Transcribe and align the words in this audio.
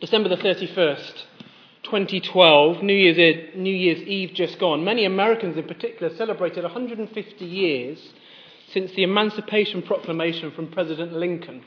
December 0.00 0.28
the 0.28 0.36
31st, 0.36 1.24
2012, 1.82 2.82
New 2.84 2.94
Year's, 2.94 3.18
Eve, 3.18 3.56
New 3.56 3.74
Year's 3.74 4.00
Eve 4.02 4.30
just 4.32 4.58
gone. 4.60 4.84
Many 4.84 5.04
Americans 5.04 5.56
in 5.56 5.64
particular 5.64 6.14
celebrated 6.14 6.62
150 6.62 7.44
years 7.44 7.98
since 8.72 8.92
the 8.92 9.02
Emancipation 9.02 9.82
Proclamation 9.82 10.52
from 10.52 10.70
President 10.70 11.14
Lincoln. 11.14 11.64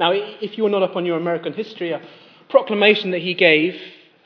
Now, 0.00 0.10
if 0.12 0.58
you're 0.58 0.70
not 0.70 0.82
up 0.82 0.96
on 0.96 1.06
your 1.06 1.16
American 1.16 1.52
history, 1.52 1.92
a 1.92 2.02
proclamation 2.48 3.12
that 3.12 3.22
he 3.22 3.34
gave 3.34 3.80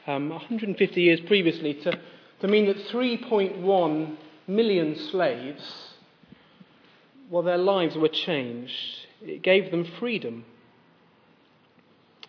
um, 0.07 0.31
150 0.31 1.03
years 1.03 1.21
previously 1.27 1.75
to, 1.75 2.01
to 2.41 2.49
mean 2.49 2.67
that 2.67 2.79
3.1 2.89 4.17
million 4.47 4.97
slaves, 5.11 5.63
well, 7.29 7.43
their 7.43 7.59
lives 7.59 7.97
were 7.97 8.09
changed. 8.09 8.73
It 9.21 9.43
gave 9.43 9.71
them 9.71 9.85
freedom. 9.99 10.47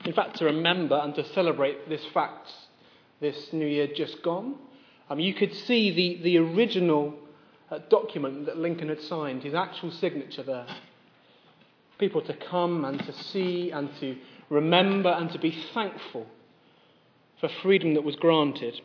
In 0.06 0.14
fact, 0.14 0.38
to 0.38 0.46
remember 0.46 0.96
and 0.96 1.14
to 1.16 1.24
celebrate 1.34 1.90
this 1.90 2.06
fact 2.14 2.50
this 3.20 3.52
new 3.52 3.66
year 3.66 3.88
just 3.88 4.22
gone, 4.24 4.56
um, 5.10 5.20
you 5.20 5.34
could 5.34 5.54
see 5.54 5.92
the, 5.92 6.22
the 6.24 6.38
original 6.38 7.14
uh, 7.72 7.80
document 7.90 8.46
that 8.46 8.58
Lincoln 8.58 8.90
had 8.90 9.02
signed, 9.02 9.44
his 9.44 9.54
actual 9.54 9.92
signature 9.92 10.44
there. 10.44 10.68
People 11.98 12.22
to 12.22 12.34
come 12.34 12.86
and 12.86 13.00
to 13.06 13.14
see 13.14 13.72
and 13.72 13.90
to 14.00 14.18
remember 14.50 15.10
and 15.10 15.32
to 15.32 15.40
be 15.40 15.58
thankful 15.74 16.28
for 17.40 17.50
freedom 17.62 17.94
that 17.96 18.04
was 18.04 18.16
granted. 18.16 18.80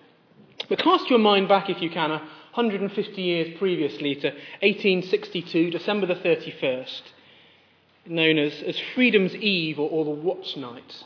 But 0.68 0.78
cast 0.78 1.10
your 1.10 1.18
mind 1.18 1.48
back, 1.48 1.68
if 1.68 1.82
you 1.82 1.90
can, 1.90 2.10
150 2.10 3.22
years 3.22 3.58
previously 3.58 4.14
to 4.16 4.28
1862, 4.28 5.70
December 5.70 6.06
the 6.06 6.14
31st, 6.14 7.02
known 8.06 8.38
as, 8.38 8.52
as 8.62 8.78
Freedom's 8.94 9.34
Eve 9.34 9.78
or, 9.78 9.88
or 9.88 10.04
the 10.04 10.10
Watch 10.10 10.56
Night. 10.56 11.04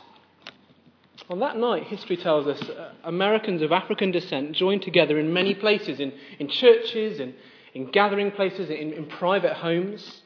On 1.29 1.39
that 1.39 1.57
night, 1.57 1.83
history 1.83 2.15
tells 2.15 2.47
us 2.47 2.61
uh, 2.69 2.93
Americans 3.03 3.61
of 3.61 3.71
African 3.71 4.11
descent 4.11 4.53
joined 4.53 4.81
together 4.81 5.19
in 5.19 5.33
many 5.33 5.53
places, 5.53 5.99
in, 5.99 6.13
in 6.39 6.47
churches, 6.47 7.19
in, 7.19 7.33
in 7.73 7.91
gathering 7.91 8.31
places, 8.31 8.69
in, 8.69 8.93
in 8.93 9.05
private 9.05 9.53
homes. 9.53 10.21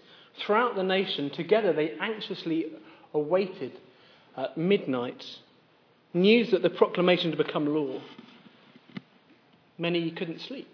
Throughout 0.45 0.75
the 0.75 0.83
nation, 0.83 1.29
together 1.31 1.73
they 1.73 1.91
anxiously 1.99 2.67
awaited 3.13 3.73
at 4.37 4.57
midnight 4.57 5.25
news 6.13 6.51
that 6.51 6.61
the 6.61 6.69
proclamation 6.69 7.31
had 7.31 7.37
become 7.37 7.65
law. 7.65 7.99
Many 9.77 10.11
couldn't 10.11 10.41
sleep. 10.41 10.69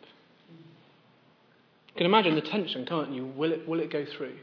You 0.50 1.96
can 1.96 2.06
imagine 2.06 2.36
the 2.36 2.42
tension, 2.42 2.86
can't 2.86 3.12
you? 3.12 3.26
Will 3.26 3.54
it, 3.54 3.68
will 3.68 3.80
it 3.80 3.92
go 3.92 4.06
through? 4.06 4.36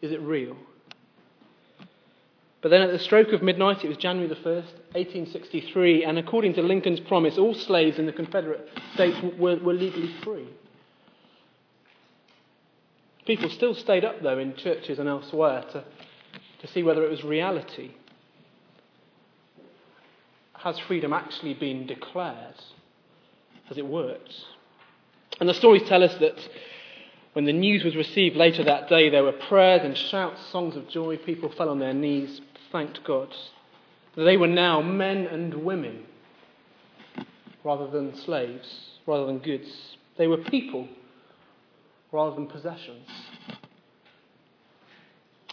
Is 0.00 0.12
it 0.12 0.20
real? 0.20 0.56
But 2.62 2.70
then 2.70 2.82
at 2.82 2.90
the 2.90 2.98
stroke 2.98 3.32
of 3.32 3.42
midnight, 3.42 3.84
it 3.84 3.88
was 3.88 3.96
January 3.96 4.28
the 4.28 4.34
1st, 4.34 4.72
1863, 4.92 6.04
and 6.04 6.18
according 6.18 6.54
to 6.54 6.62
Lincoln's 6.62 7.00
promise, 7.00 7.38
all 7.38 7.54
slaves 7.54 7.98
in 7.98 8.06
the 8.06 8.12
Confederate 8.12 8.68
States 8.94 9.16
were, 9.38 9.56
were 9.56 9.72
legally 9.72 10.14
free. 10.22 10.48
People 13.26 13.48
still 13.48 13.74
stayed 13.74 14.04
up, 14.04 14.22
though, 14.22 14.38
in 14.38 14.56
churches 14.56 14.98
and 14.98 15.08
elsewhere 15.08 15.64
to, 15.72 15.84
to 16.60 16.66
see 16.66 16.82
whether 16.82 17.04
it 17.04 17.10
was 17.10 17.24
reality. 17.24 17.92
Has 20.54 20.78
freedom 20.80 21.14
actually 21.14 21.54
been 21.54 21.86
declared? 21.86 22.60
Has 23.66 23.78
it 23.78 23.86
worked? 23.86 24.34
And 25.38 25.48
the 25.48 25.54
stories 25.54 25.82
tell 25.88 26.02
us 26.02 26.14
that 26.16 26.36
when 27.32 27.44
the 27.44 27.52
news 27.52 27.84
was 27.84 27.94
received 27.94 28.36
later 28.36 28.64
that 28.64 28.88
day, 28.88 29.08
there 29.08 29.22
were 29.22 29.32
prayers 29.32 29.82
and 29.84 29.96
shouts, 29.96 30.40
songs 30.50 30.76
of 30.76 30.88
joy. 30.88 31.16
People 31.16 31.50
fell 31.52 31.68
on 31.68 31.78
their 31.78 31.94
knees, 31.94 32.40
thanked 32.72 33.04
God. 33.04 33.28
They 34.16 34.36
were 34.36 34.48
now 34.48 34.80
men 34.82 35.26
and 35.26 35.54
women 35.54 36.04
rather 37.62 37.88
than 37.88 38.16
slaves, 38.16 38.66
rather 39.06 39.26
than 39.26 39.38
goods. 39.38 39.96
They 40.18 40.26
were 40.26 40.38
people 40.38 40.88
rather 42.10 42.34
than 42.34 42.48
possessions. 42.48 43.08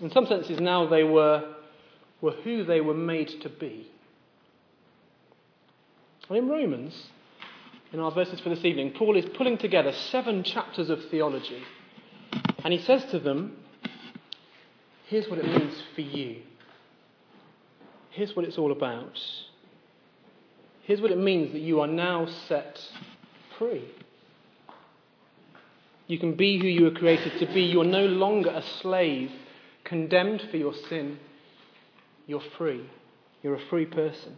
In 0.01 0.11
some 0.11 0.25
senses, 0.25 0.59
now 0.59 0.87
they 0.87 1.03
were, 1.03 1.55
were 2.21 2.31
who 2.31 2.63
they 2.63 2.81
were 2.81 2.93
made 2.93 3.29
to 3.41 3.49
be. 3.49 3.87
And 6.29 6.37
in 6.37 6.49
Romans, 6.49 6.93
in 7.93 7.99
our 7.99 8.11
verses 8.11 8.39
for 8.39 8.49
this 8.49 8.65
evening, 8.65 8.91
Paul 8.91 9.15
is 9.15 9.25
pulling 9.37 9.57
together 9.57 9.93
seven 10.11 10.43
chapters 10.43 10.89
of 10.89 10.99
theology. 11.09 11.63
And 12.63 12.73
he 12.73 12.81
says 12.81 13.05
to 13.11 13.19
them, 13.19 13.57
here's 15.07 15.29
what 15.29 15.39
it 15.39 15.45
means 15.45 15.73
for 15.95 16.01
you. 16.01 16.41
Here's 18.09 18.35
what 18.35 18.45
it's 18.45 18.57
all 18.57 18.71
about. 18.71 19.17
Here's 20.83 21.01
what 21.01 21.11
it 21.11 21.17
means 21.17 21.53
that 21.53 21.59
you 21.61 21.81
are 21.81 21.87
now 21.87 22.27
set 22.47 22.79
free. 23.57 23.85
You 26.07 26.17
can 26.17 26.35
be 26.35 26.57
who 26.59 26.67
you 26.67 26.85
were 26.85 26.91
created 26.91 27.39
to 27.39 27.53
be. 27.53 27.61
You're 27.61 27.83
no 27.83 28.05
longer 28.05 28.49
a 28.49 28.63
slave, 28.81 29.31
condemned 29.83 30.47
for 30.49 30.57
your 30.57 30.73
sin. 30.89 31.19
You're 32.25 32.41
free. 32.57 32.89
You're 33.43 33.55
a 33.55 33.65
free 33.69 33.85
person. 33.85 34.37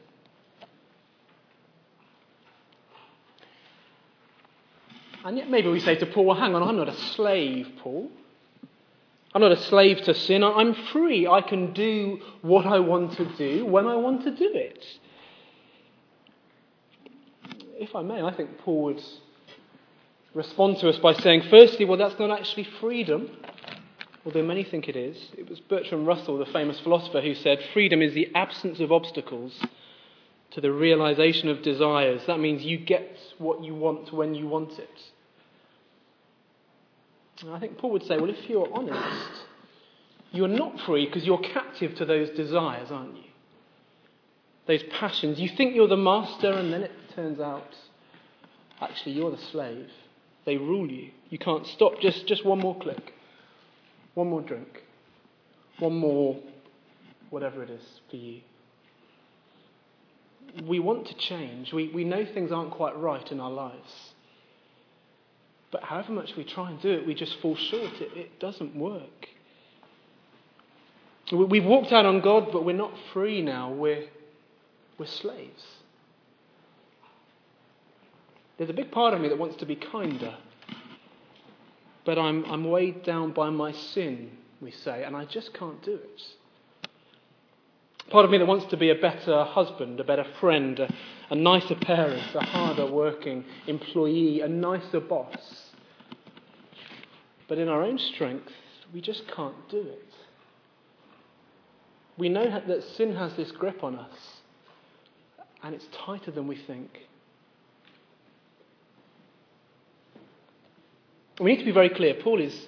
And 5.26 5.38
yet, 5.38 5.50
maybe 5.50 5.70
we 5.70 5.80
say 5.80 5.96
to 5.96 6.06
Paul, 6.06 6.26
well, 6.26 6.38
hang 6.38 6.56
on, 6.56 6.64
I'm 6.64 6.78
not 6.78 6.88
a 6.88 6.96
slave, 6.96 7.68
Paul. 7.80 8.10
I'm 9.34 9.42
not 9.42 9.52
a 9.52 9.62
slave 9.64 10.02
to 10.04 10.14
sin. 10.14 10.44
I'm 10.44 10.74
free. 10.92 11.28
I 11.28 11.42
can 11.42 11.74
do 11.74 12.20
what 12.42 12.66
I 12.66 12.80
want 12.80 13.14
to 13.18 13.26
do 13.38 13.66
when 13.66 13.86
I 13.86 13.96
want 13.96 14.24
to 14.24 14.32
do 14.32 14.50
it. 14.54 14.84
If 17.80 17.96
I 17.96 18.02
may, 18.02 18.22
I 18.22 18.34
think 18.34 18.58
Paul 18.60 18.86
would 18.86 19.02
respond 20.34 20.80
to 20.80 20.90
us 20.90 20.98
by 20.98 21.14
saying, 21.14 21.44
firstly, 21.50 21.86
well, 21.86 21.98
that's 21.98 22.18
not 22.20 22.32
actually 22.32 22.68
freedom, 22.80 23.30
although 24.26 24.44
many 24.44 24.64
think 24.64 24.88
it 24.88 24.96
is. 24.96 25.18
It 25.38 25.50
was 25.50 25.60
Bertrand 25.60 26.08
Russell, 26.08 26.38
the 26.38 26.46
famous 26.48 26.80
philosopher, 26.80 27.22
who 27.22 27.36
said, 27.36 27.60
freedom 27.74 28.02
is 28.02 28.14
the 28.14 28.30
absence 28.36 28.80
of 28.80 28.92
obstacles 28.92 29.60
to 30.52 30.62
the 30.62 30.72
realization 30.72 31.50
of 31.50 31.62
desires. 31.62 32.22
That 32.28 32.40
means 32.40 32.64
you 32.64 32.78
get 32.78 33.18
what 33.38 33.64
you 33.64 33.76
want 33.76 34.12
when 34.12 34.34
you 34.34 34.48
want 34.48 34.80
it. 34.80 34.90
And 37.42 37.52
I 37.52 37.60
think 37.60 37.78
Paul 37.78 37.92
would 37.92 38.06
say, 38.06 38.18
well, 38.18 38.30
if 38.30 38.50
you're 38.50 38.68
honest, 38.74 39.44
you're 40.32 40.48
not 40.48 40.80
free 40.82 41.06
because 41.06 41.26
you're 41.26 41.40
captive 41.40 41.96
to 41.96 42.06
those 42.06 42.30
desires, 42.32 42.90
aren't 42.92 43.16
you? 43.16 43.24
Those 44.68 44.84
passions. 45.00 45.40
You 45.40 45.50
think 45.50 45.76
you're 45.76 45.88
the 45.88 45.98
master, 45.98 46.52
and 46.52 46.72
then 46.72 46.84
it 46.84 46.92
turns 47.16 47.40
out 47.40 47.76
actually 48.82 49.14
you're 49.14 49.32
the 49.32 49.42
slave. 49.52 49.90
They 50.46 50.58
rule 50.58 50.90
you. 50.92 51.12
You 51.30 51.38
can't 51.38 51.66
stop. 51.68 52.00
Just, 52.02 52.28
just 52.28 52.46
one 52.46 52.60
more 52.60 52.78
click, 52.78 53.14
one 54.14 54.30
more 54.30 54.42
drink, 54.42 54.84
one 55.80 55.96
more 55.96 56.40
whatever 57.30 57.64
it 57.64 57.70
is 57.70 57.84
for 58.10 58.18
you. 58.18 58.42
We 60.66 60.80
want 60.80 61.08
to 61.08 61.14
change. 61.16 61.74
We, 61.74 61.90
we 61.90 62.04
know 62.04 62.26
things 62.26 62.52
aren't 62.52 62.72
quite 62.72 62.98
right 62.98 63.32
in 63.32 63.40
our 63.40 63.52
lives. 63.52 64.14
But 65.72 65.84
however 65.84 66.12
much 66.12 66.36
we 66.36 66.44
try 66.44 66.72
and 66.72 66.82
do 66.82 66.90
it, 66.92 67.06
we 67.06 67.14
just 67.14 67.40
fall 67.42 67.56
short. 67.56 67.94
It, 68.02 68.18
it 68.18 68.40
doesn't 68.40 68.76
work. 68.76 69.28
We've 71.32 71.66
walked 71.66 71.92
out 71.92 72.08
on 72.08 72.22
God, 72.22 72.50
but 72.52 72.66
we're 72.66 72.76
not 72.76 72.94
free 73.14 73.44
now. 73.44 73.72
We're, 73.72 74.06
we're 74.98 75.06
slaves. 75.06 75.64
There's 78.58 78.70
a 78.70 78.74
big 78.74 78.92
part 78.92 79.14
of 79.14 79.22
me 79.22 79.30
that 79.30 79.38
wants 79.38 79.58
to 79.58 79.66
be 79.66 79.76
kinder, 79.76 80.36
but 82.04 82.18
I'm, 82.18 82.44
I'm 82.46 82.70
weighed 82.70 83.04
down 83.04 83.32
by 83.32 83.50
my 83.52 83.72
sin, 83.72 84.32
we 84.60 84.72
say, 84.72 85.04
and 85.04 85.16
I 85.16 85.26
just 85.26 85.54
can't 85.54 85.82
do 85.84 85.94
it. 85.94 86.22
Part 88.10 88.26
of 88.26 88.32
me 88.32 88.40
that 88.40 88.48
wants 88.48 88.66
to 88.68 88.78
be 88.78 88.90
a 88.90 88.96
better 88.96 89.44
husband, 89.44 90.00
a 90.00 90.04
better 90.04 90.26
friend, 90.40 90.80
a, 90.80 90.92
a 91.30 91.36
nicer 91.36 91.76
parent, 91.76 92.34
a 92.34 92.44
harder 92.44 92.92
working 92.92 93.46
employee, 93.68 94.42
a 94.42 94.48
nicer 94.48 95.00
boss. 95.00 95.72
But 97.48 97.60
in 97.60 97.70
our 97.70 97.84
own 97.84 98.00
strength, 98.00 98.52
we 98.94 99.02
just 99.02 99.28
can't 99.28 99.70
do 99.70 99.82
it. 99.82 100.14
We 102.18 102.30
know 102.30 102.50
that 102.68 102.84
sin 102.98 103.16
has 103.16 103.36
this 103.36 103.52
grip 103.52 103.84
on 103.84 103.96
us, 103.96 104.18
and 105.62 105.76
it's 105.76 105.86
tighter 106.06 106.32
than 106.32 106.48
we 106.48 106.58
think. 106.58 107.08
We 111.40 111.52
need 111.52 111.60
to 111.60 111.66
be 111.66 111.72
very 111.72 111.90
clear. 111.90 112.16
Paul 112.16 112.42
is, 112.42 112.66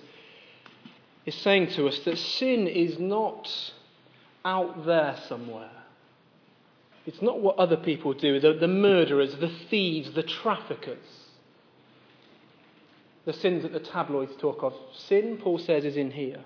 is 1.26 1.36
saying 1.36 1.72
to 1.72 1.88
us 1.88 2.00
that 2.06 2.18
sin 2.18 2.68
is 2.68 3.00
not 3.00 3.50
out 4.44 4.86
there 4.86 5.18
somewhere. 5.28 5.70
It's 7.06 7.22
not 7.22 7.40
what 7.40 7.58
other 7.58 7.78
people 7.78 8.14
do 8.14 8.40
the, 8.40 8.54
the 8.54 8.68
murderers, 8.68 9.36
the 9.36 9.52
thieves, 9.70 10.14
the 10.14 10.24
traffickers, 10.24 11.06
the 13.26 13.34
sins 13.34 13.64
that 13.64 13.74
the 13.74 13.80
tabloids 13.80 14.34
talk 14.40 14.64
of. 14.64 14.74
Sin, 14.94 15.40
Paul 15.42 15.58
says, 15.58 15.84
is 15.86 15.98
in 15.98 16.12
here. 16.12 16.44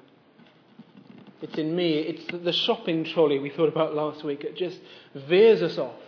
It's 1.42 1.58
in 1.58 1.76
me. 1.76 2.00
It's 2.00 2.26
the 2.44 2.54
shopping 2.54 3.04
trolley 3.04 3.40
we 3.40 3.50
thought 3.50 3.68
about 3.68 3.94
last 3.94 4.24
week. 4.24 4.44
It 4.44 4.56
just 4.56 4.80
veers 5.14 5.62
us 5.62 5.78
off 5.78 6.00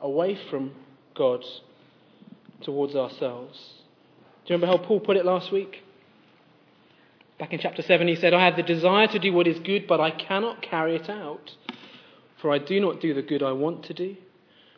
away 0.00 0.38
from 0.50 0.72
God 1.16 1.44
towards 2.62 2.94
ourselves. 2.94 3.58
Do 4.44 4.54
you 4.54 4.56
remember 4.56 4.78
how 4.78 4.84
Paul 4.84 5.00
put 5.00 5.16
it 5.16 5.24
last 5.24 5.50
week? 5.50 5.82
Back 7.38 7.52
in 7.52 7.60
chapter 7.60 7.82
7, 7.82 8.08
he 8.08 8.16
said, 8.16 8.34
I 8.34 8.44
have 8.44 8.56
the 8.56 8.62
desire 8.62 9.06
to 9.08 9.18
do 9.18 9.32
what 9.32 9.46
is 9.46 9.60
good, 9.60 9.86
but 9.86 10.00
I 10.00 10.10
cannot 10.10 10.60
carry 10.60 10.96
it 10.96 11.08
out. 11.08 11.54
For 12.40 12.52
I 12.52 12.58
do 12.58 12.80
not 12.80 13.00
do 13.00 13.14
the 13.14 13.22
good 13.22 13.42
I 13.42 13.52
want 13.52 13.84
to 13.84 13.94
do, 13.94 14.16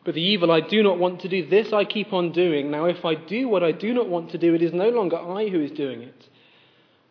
but 0.04 0.14
the 0.14 0.22
evil 0.22 0.50
I 0.50 0.60
do 0.60 0.82
not 0.82 0.98
want 0.98 1.20
to 1.20 1.28
do, 1.28 1.46
this 1.46 1.72
I 1.72 1.84
keep 1.84 2.12
on 2.12 2.32
doing. 2.32 2.70
Now, 2.70 2.86
if 2.86 3.04
I 3.04 3.14
do 3.14 3.48
what 3.48 3.62
I 3.62 3.72
do 3.72 3.94
not 3.94 4.08
want 4.08 4.30
to 4.30 4.38
do, 4.38 4.54
it 4.54 4.62
is 4.62 4.72
no 4.72 4.88
longer 4.90 5.16
I 5.16 5.48
who 5.48 5.60
is 5.60 5.70
doing 5.70 6.02
it, 6.02 6.28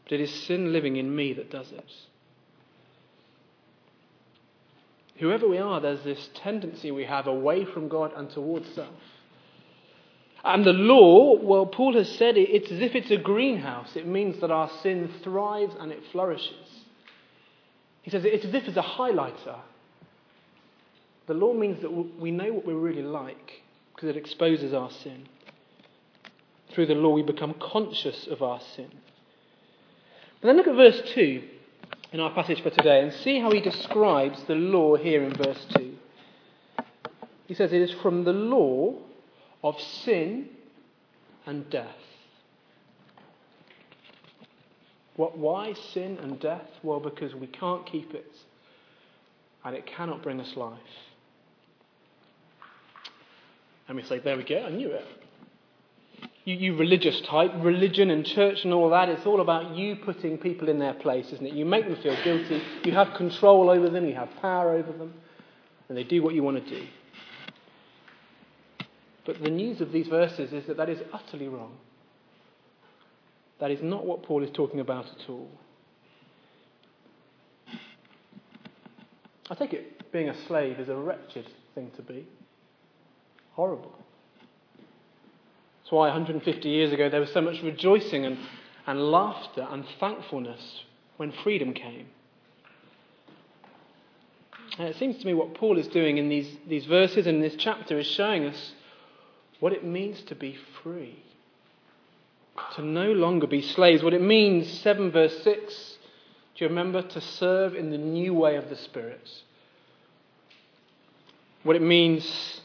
but 0.03 0.13
it 0.13 0.21
is 0.21 0.33
sin 0.47 0.71
living 0.73 0.97
in 0.97 1.15
me 1.15 1.33
that 1.33 1.51
does 1.51 1.71
it. 1.71 1.91
Whoever 5.17 5.47
we 5.47 5.57
are, 5.57 5.81
there's 5.81 6.03
this 6.03 6.29
tendency 6.33 6.91
we 6.91 7.05
have 7.05 7.27
away 7.27 7.65
from 7.65 7.89
God 7.89 8.13
and 8.15 8.29
towards 8.29 8.73
self. 8.73 8.93
And 10.43 10.63
the 10.63 10.73
law, 10.73 11.37
well, 11.37 11.65
Paul 11.65 11.95
has 11.95 12.09
said 12.09 12.37
it, 12.37 12.49
it's 12.49 12.71
as 12.71 12.79
if 12.79 12.95
it's 12.95 13.11
a 13.11 13.17
greenhouse. 13.17 13.95
It 13.95 14.07
means 14.07 14.39
that 14.41 14.51
our 14.51 14.69
sin 14.81 15.11
thrives 15.23 15.75
and 15.79 15.91
it 15.91 16.01
flourishes. 16.11 16.53
He 18.01 18.11
says 18.11 18.23
it's 18.25 18.45
as 18.45 18.53
if 18.53 18.67
it's 18.67 18.77
a 18.77 18.81
highlighter. 18.81 19.59
The 21.27 21.33
law 21.33 21.53
means 21.53 21.81
that 21.81 21.91
we 21.91 22.31
know 22.31 22.53
what 22.53 22.65
we're 22.65 22.75
really 22.75 23.03
like 23.03 23.61
because 23.93 24.09
it 24.09 24.17
exposes 24.17 24.73
our 24.73 24.89
sin. 24.89 25.27
Through 26.71 26.87
the 26.87 26.95
law, 26.95 27.13
we 27.13 27.23
become 27.23 27.55
conscious 27.59 28.27
of 28.27 28.41
our 28.41 28.61
sin. 28.75 28.89
But 30.41 30.47
then 30.47 30.57
look 30.57 30.67
at 30.67 30.75
verse 30.75 31.01
2 31.13 31.43
in 32.13 32.19
our 32.19 32.33
passage 32.33 32.63
for 32.63 32.69
today 32.69 33.01
and 33.01 33.11
see 33.11 33.39
how 33.39 33.51
he 33.51 33.59
describes 33.59 34.41
the 34.47 34.55
law 34.55 34.95
here 34.95 35.23
in 35.23 35.33
verse 35.35 35.65
2. 35.75 35.93
He 37.47 37.53
says 37.53 37.73
it 37.73 37.81
is 37.81 37.91
from 38.01 38.23
the 38.23 38.33
law 38.33 38.95
of 39.63 39.79
sin 39.79 40.49
and 41.45 41.69
death. 41.69 41.87
What, 45.15 45.37
why 45.37 45.73
sin 45.91 46.17
and 46.21 46.39
death? 46.39 46.67
Well, 46.81 46.99
because 46.99 47.35
we 47.35 47.47
can't 47.47 47.85
keep 47.85 48.13
it 48.13 48.31
and 49.65 49.75
it 49.75 49.85
cannot 49.85 50.23
bring 50.23 50.39
us 50.39 50.55
life. 50.55 50.79
And 53.87 53.97
we 53.97 54.03
say, 54.03 54.19
there 54.19 54.37
we 54.37 54.43
go, 54.43 54.63
I 54.63 54.69
knew 54.69 54.91
it. 54.91 55.05
You, 56.45 56.55
you, 56.55 56.77
religious 56.77 57.19
type, 57.21 57.51
religion 57.57 58.11
and 58.11 58.25
church 58.25 58.63
and 58.63 58.73
all 58.73 58.89
that, 58.91 59.09
it's 59.09 59.25
all 59.25 59.41
about 59.41 59.75
you 59.75 59.97
putting 59.97 60.37
people 60.37 60.69
in 60.69 60.79
their 60.79 60.93
place, 60.93 61.25
isn't 61.33 61.45
it? 61.45 61.53
You 61.53 61.65
make 61.65 61.85
them 61.85 61.97
feel 62.01 62.15
guilty, 62.23 62.61
you 62.85 62.93
have 62.93 63.13
control 63.15 63.69
over 63.69 63.89
them, 63.89 64.07
you 64.07 64.15
have 64.15 64.29
power 64.41 64.73
over 64.73 64.91
them, 64.93 65.13
and 65.89 65.97
they 65.97 66.03
do 66.03 66.23
what 66.23 66.33
you 66.33 66.43
want 66.43 66.63
to 66.63 66.69
do. 66.79 66.87
But 69.29 69.43
the 69.43 69.51
news 69.51 69.79
of 69.79 69.91
these 69.91 70.07
verses 70.07 70.53
is 70.53 70.65
that 70.65 70.77
that 70.77 70.89
is 70.89 71.03
utterly 71.13 71.47
wrong. 71.47 71.77
That 73.59 73.69
is 73.69 73.79
not 73.79 74.03
what 74.03 74.23
Paul 74.23 74.41
is 74.41 74.49
talking 74.49 74.79
about 74.79 75.05
at 75.05 75.29
all. 75.29 75.51
I 79.51 79.53
take 79.53 79.73
it 79.73 80.11
being 80.11 80.29
a 80.29 80.47
slave 80.47 80.79
is 80.79 80.89
a 80.89 80.95
wretched 80.95 81.47
thing 81.75 81.91
to 81.95 82.01
be. 82.01 82.27
Horrible. 83.51 83.93
That's 85.83 85.91
why 85.91 86.07
150 86.07 86.67
years 86.67 86.91
ago 86.91 87.07
there 87.07 87.21
was 87.21 87.31
so 87.31 87.41
much 87.41 87.61
rejoicing 87.61 88.25
and, 88.25 88.39
and 88.87 89.11
laughter 89.11 89.67
and 89.69 89.85
thankfulness 89.99 90.85
when 91.17 91.31
freedom 91.43 91.75
came. 91.75 92.07
And 94.79 94.87
it 94.87 94.95
seems 94.95 95.19
to 95.19 95.25
me 95.27 95.35
what 95.35 95.53
Paul 95.53 95.77
is 95.77 95.87
doing 95.87 96.17
in 96.17 96.29
these, 96.29 96.49
these 96.67 96.85
verses 96.85 97.27
and 97.27 97.43
this 97.43 97.53
chapter 97.59 97.99
is 97.99 98.07
showing 98.07 98.47
us 98.47 98.73
what 99.59 99.73
it 99.73 99.83
means 99.83 100.21
to 100.23 100.35
be 100.35 100.57
free, 100.83 101.23
to 102.75 102.81
no 102.81 103.11
longer 103.11 103.47
be 103.47 103.61
slaves. 103.61 104.03
What 104.03 104.13
it 104.13 104.21
means, 104.21 104.69
7 104.81 105.11
verse 105.11 105.43
6, 105.43 105.97
do 106.55 106.65
you 106.65 106.69
remember? 106.69 107.01
To 107.01 107.21
serve 107.21 107.75
in 107.75 107.89
the 107.89 107.97
new 107.97 108.33
way 108.33 108.55
of 108.55 108.69
the 108.69 108.75
Spirit. 108.75 109.27
What 111.63 111.75
it 111.75 111.81
means, 111.81 112.61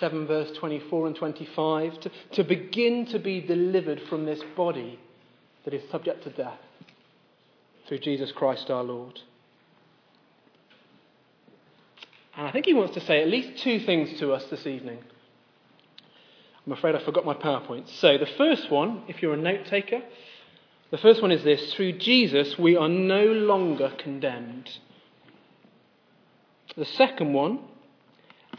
7 0.00 0.26
verse 0.26 0.50
24 0.58 1.06
and 1.08 1.16
25, 1.16 2.00
to, 2.00 2.10
to 2.32 2.44
begin 2.44 3.06
to 3.06 3.18
be 3.18 3.40
delivered 3.40 4.02
from 4.08 4.24
this 4.24 4.40
body 4.56 4.98
that 5.64 5.74
is 5.74 5.82
subject 5.90 6.24
to 6.24 6.30
death 6.30 6.58
through 7.88 7.98
Jesus 7.98 8.32
Christ 8.32 8.70
our 8.70 8.82
Lord. 8.82 9.20
And 12.36 12.46
I 12.46 12.52
think 12.52 12.66
he 12.66 12.74
wants 12.74 12.94
to 12.94 13.00
say 13.00 13.22
at 13.22 13.28
least 13.28 13.62
two 13.62 13.80
things 13.80 14.18
to 14.20 14.32
us 14.32 14.44
this 14.50 14.66
evening. 14.66 14.98
I'm 16.66 16.72
afraid 16.72 16.96
I 16.96 17.04
forgot 17.04 17.24
my 17.24 17.34
PowerPoint. 17.34 17.88
So, 18.00 18.18
the 18.18 18.26
first 18.26 18.70
one, 18.70 19.04
if 19.08 19.22
you're 19.22 19.34
a 19.34 19.36
note 19.36 19.66
taker, 19.66 20.02
the 20.90 20.98
first 20.98 21.22
one 21.22 21.30
is 21.30 21.44
this 21.44 21.74
through 21.74 21.92
Jesus, 21.92 22.58
we 22.58 22.76
are 22.76 22.88
no 22.88 23.24
longer 23.24 23.92
condemned. 23.98 24.70
The 26.76 26.84
second 26.84 27.32
one, 27.32 27.60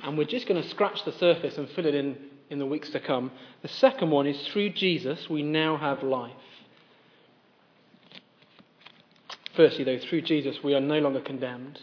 and 0.04 0.18
we're 0.18 0.26
just 0.26 0.48
going 0.48 0.62
to 0.62 0.70
scratch 0.70 1.04
the 1.06 1.12
surface 1.12 1.58
and 1.58 1.70
fill 1.70 1.86
it 1.86 1.96
in 1.96 2.18
in 2.50 2.60
the 2.60 2.66
weeks 2.66 2.90
to 2.92 3.00
come. 3.00 3.32
The 3.62 3.68
second 3.68 4.10
one 4.10 4.28
is 4.28 4.48
through 4.48 4.72
Jesus, 4.72 5.30
we 5.30 5.44
now 5.44 5.78
have 5.78 6.04
life. 6.04 6.32
Firstly, 9.56 9.84
though, 9.84 10.00
through 10.00 10.22
Jesus, 10.22 10.58
we 10.64 10.74
are 10.74 10.80
no 10.80 11.00
longer 11.00 11.20
condemned. 11.20 11.82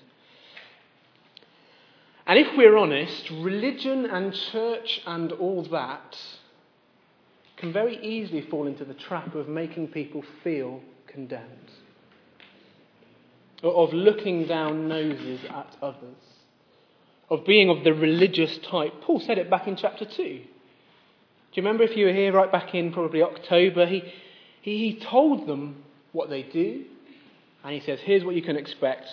And 2.26 2.38
if 2.38 2.56
we're 2.56 2.76
honest, 2.76 3.30
religion 3.30 4.06
and 4.06 4.32
church 4.32 5.02
and 5.06 5.32
all 5.32 5.62
that 5.64 6.16
can 7.56 7.72
very 7.72 8.02
easily 8.02 8.40
fall 8.42 8.66
into 8.66 8.84
the 8.84 8.94
trap 8.94 9.34
of 9.34 9.48
making 9.48 9.88
people 9.88 10.24
feel 10.42 10.80
condemned, 11.06 11.70
of 13.62 13.92
looking 13.92 14.46
down 14.46 14.88
noses 14.88 15.40
at 15.44 15.76
others, 15.82 16.16
of 17.28 17.44
being 17.44 17.68
of 17.68 17.84
the 17.84 17.92
religious 17.92 18.58
type. 18.58 18.92
Paul 19.02 19.20
said 19.20 19.38
it 19.38 19.50
back 19.50 19.68
in 19.68 19.76
chapter 19.76 20.06
2. 20.06 20.14
Do 20.14 21.60
you 21.60 21.62
remember 21.62 21.84
if 21.84 21.96
you 21.96 22.06
were 22.06 22.12
here 22.12 22.32
right 22.32 22.50
back 22.50 22.74
in 22.74 22.92
probably 22.92 23.22
October? 23.22 23.86
He, 23.86 24.02
he, 24.62 24.78
he 24.78 24.98
told 24.98 25.46
them 25.46 25.84
what 26.12 26.30
they 26.30 26.42
do, 26.42 26.84
and 27.62 27.74
he 27.74 27.80
says, 27.80 28.00
Here's 28.02 28.24
what 28.24 28.34
you 28.34 28.42
can 28.42 28.56
expect 28.56 29.06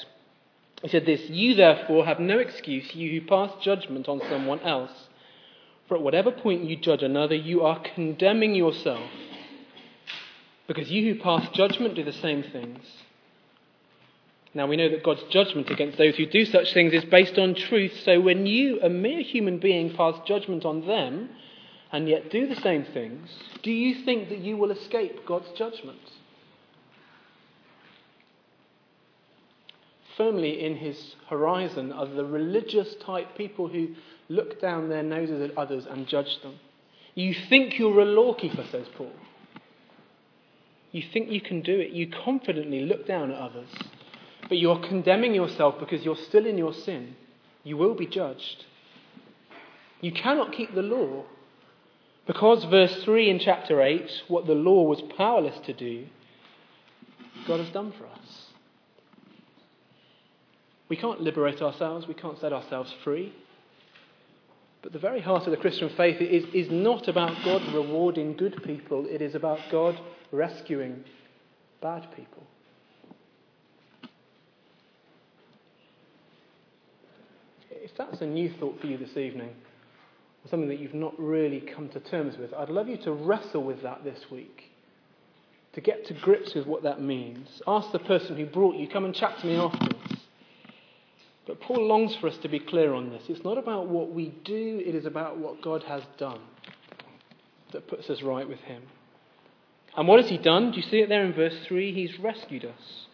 he 0.82 0.88
said 0.90 1.06
this 1.06 1.30
You 1.30 1.56
therefore 1.56 2.06
have 2.06 2.20
no 2.20 2.40
excuse, 2.40 2.96
you 2.96 3.20
who 3.20 3.28
pass 3.28 3.52
judgment 3.62 4.08
on 4.08 4.22
someone 4.30 4.60
else. 4.62 4.92
For 5.88 5.96
at 5.96 6.02
whatever 6.02 6.32
point 6.32 6.64
you 6.64 6.78
judge 6.78 7.04
another, 7.04 7.36
you 7.36 7.64
are 7.64 7.82
condemning 7.96 8.56
yourself. 8.56 9.10
Because 10.68 10.90
you 10.90 11.14
who 11.14 11.20
pass 11.20 11.50
judgment 11.50 11.96
do 11.96 12.04
the 12.04 12.14
same 12.14 12.44
things. 12.44 12.80
Now 14.54 14.68
we 14.68 14.76
know 14.76 14.90
that 14.90 15.04
God's 15.04 15.24
judgment 15.30 15.70
against 15.70 15.98
those 15.98 16.16
who 16.16 16.26
do 16.26 16.46
such 16.46 16.74
things 16.74 16.94
is 16.94 17.06
based 17.06 17.38
on 17.38 17.56
truth, 17.56 17.94
so 18.04 18.20
when 18.20 18.46
you, 18.46 18.82
a 18.82 18.90
mere 18.90 19.22
human 19.22 19.60
being, 19.60 19.96
pass 19.96 20.16
judgment 20.26 20.66
on 20.66 20.86
them 20.88 21.30
and 21.92 22.08
yet 22.08 22.32
do 22.32 22.48
the 22.48 22.60
same 22.62 22.86
things, 22.86 23.30
do 23.64 23.72
you 23.72 24.04
think 24.04 24.30
that 24.30 24.40
you 24.40 24.58
will 24.58 24.72
escape 24.72 25.26
God's 25.26 25.50
judgment? 25.58 26.00
Firmly 30.18 30.64
in 30.64 30.78
his 30.78 31.16
horizon 31.30 31.92
are 31.92 32.06
the 32.06 32.26
religious 32.26 32.96
type 33.06 33.38
people 33.38 33.68
who 33.68 33.90
look 34.30 34.62
down 34.62 34.90
their 34.90 35.04
noses 35.04 35.42
at 35.42 35.58
others 35.58 35.86
and 35.90 36.08
judge 36.08 36.42
them. 36.42 36.60
You 37.16 37.36
think 37.50 37.78
you're 37.78 38.00
a 38.00 38.06
lawkeeper, 38.06 38.66
says 38.72 38.88
Paul. 38.96 39.12
You 40.92 41.04
think 41.14 41.30
you 41.30 41.42
can 41.42 41.62
do 41.62 41.80
it. 41.80 41.92
You 41.92 42.10
confidently 42.10 42.82
look 42.82 43.08
down 43.08 43.32
at 43.32 43.38
others. 43.38 43.70
But 44.50 44.58
you're 44.58 44.80
condemning 44.80 45.34
yourself 45.34 45.76
because 45.80 46.04
you're 46.04 46.16
still 46.16 46.46
in 46.46 46.58
your 46.58 46.74
sin. 46.74 47.16
You 47.64 47.78
will 47.78 47.96
be 47.96 48.08
judged. 48.08 48.66
You 50.02 50.12
cannot 50.12 50.52
keep 50.52 50.74
the 50.74 50.82
law. 50.82 51.26
Because, 52.28 52.64
verse 52.66 53.04
3 53.04 53.30
in 53.30 53.40
chapter 53.40 53.82
8, 53.82 54.24
what 54.28 54.48
the 54.48 54.54
law 54.54 54.84
was 54.84 55.02
powerless 55.18 55.58
to 55.66 55.74
do, 55.74 56.06
God 57.48 57.60
has 57.60 57.70
done 57.70 57.94
for 57.98 58.06
us. 58.06 58.51
We 60.92 60.98
can't 60.98 61.22
liberate 61.22 61.62
ourselves, 61.62 62.06
we 62.06 62.14
can't 62.14 62.38
set 62.38 62.52
ourselves 62.52 62.94
free. 63.06 63.34
But 64.82 64.92
the 64.92 65.00
very 65.00 65.22
heart 65.22 65.46
of 65.46 65.52
the 65.52 65.58
Christian 65.58 65.90
faith 65.96 66.20
is, 66.20 66.44
is 66.54 66.70
not 66.70 67.08
about 67.08 67.46
God 67.46 67.62
rewarding 67.74 68.36
good 68.36 68.62
people, 68.62 69.06
it 69.10 69.22
is 69.22 69.34
about 69.34 69.60
God 69.72 69.98
rescuing 70.34 71.06
bad 71.82 72.10
people. 72.14 72.44
If 77.70 77.92
that's 77.98 78.20
a 78.20 78.26
new 78.26 78.52
thought 78.60 78.82
for 78.82 78.88
you 78.88 78.98
this 78.98 79.16
evening, 79.16 79.52
or 80.44 80.50
something 80.50 80.68
that 80.68 80.80
you've 80.80 80.94
not 80.94 81.18
really 81.18 81.62
come 81.62 81.88
to 81.88 82.02
terms 82.02 82.38
with, 82.38 82.54
I'd 82.54 82.68
love 82.68 82.90
you 82.90 82.98
to 83.04 83.14
wrestle 83.14 83.64
with 83.64 83.82
that 83.84 84.04
this 84.04 84.20
week. 84.30 84.64
to 85.72 85.80
get 85.80 86.06
to 86.08 86.14
grips 86.16 86.54
with 86.54 86.68
what 86.68 86.84
that 86.84 87.02
means. 87.02 87.48
Ask 87.66 87.94
the 87.94 88.00
person 88.00 88.36
who 88.36 88.46
brought 88.46 88.76
you, 88.76 88.90
come 88.90 89.06
and 89.06 89.16
chat 89.16 89.40
to 89.40 89.48
me 89.48 89.56
afterwards. 89.56 90.11
But 91.52 91.60
Paul 91.60 91.86
longs 91.86 92.16
for 92.16 92.30
us 92.30 92.38
to 92.44 92.48
be 92.48 92.60
clear 92.60 92.94
on 92.94 93.10
this. 93.10 93.24
It's 93.28 93.44
not 93.44 93.58
about 93.58 93.88
what 93.90 94.14
we 94.14 94.30
do, 94.46 94.82
it 94.86 94.96
is 94.96 95.06
about 95.06 95.38
what 95.38 95.62
God 95.62 95.84
has 95.84 96.02
done 96.18 96.40
that 97.74 97.90
puts 97.90 98.10
us 98.10 98.22
right 98.22 98.48
with 98.48 98.62
Him. 98.62 98.82
And 99.98 100.08
what 100.08 100.22
has 100.22 100.30
He 100.30 100.38
done? 100.38 100.72
Do 100.72 100.78
you 100.78 100.84
see 100.84 101.00
it 101.00 101.10
there 101.10 101.26
in 101.26 101.34
verse 101.34 101.58
3? 101.68 101.92
He's 101.92 102.18
rescued 102.20 102.64
us. 102.64 103.06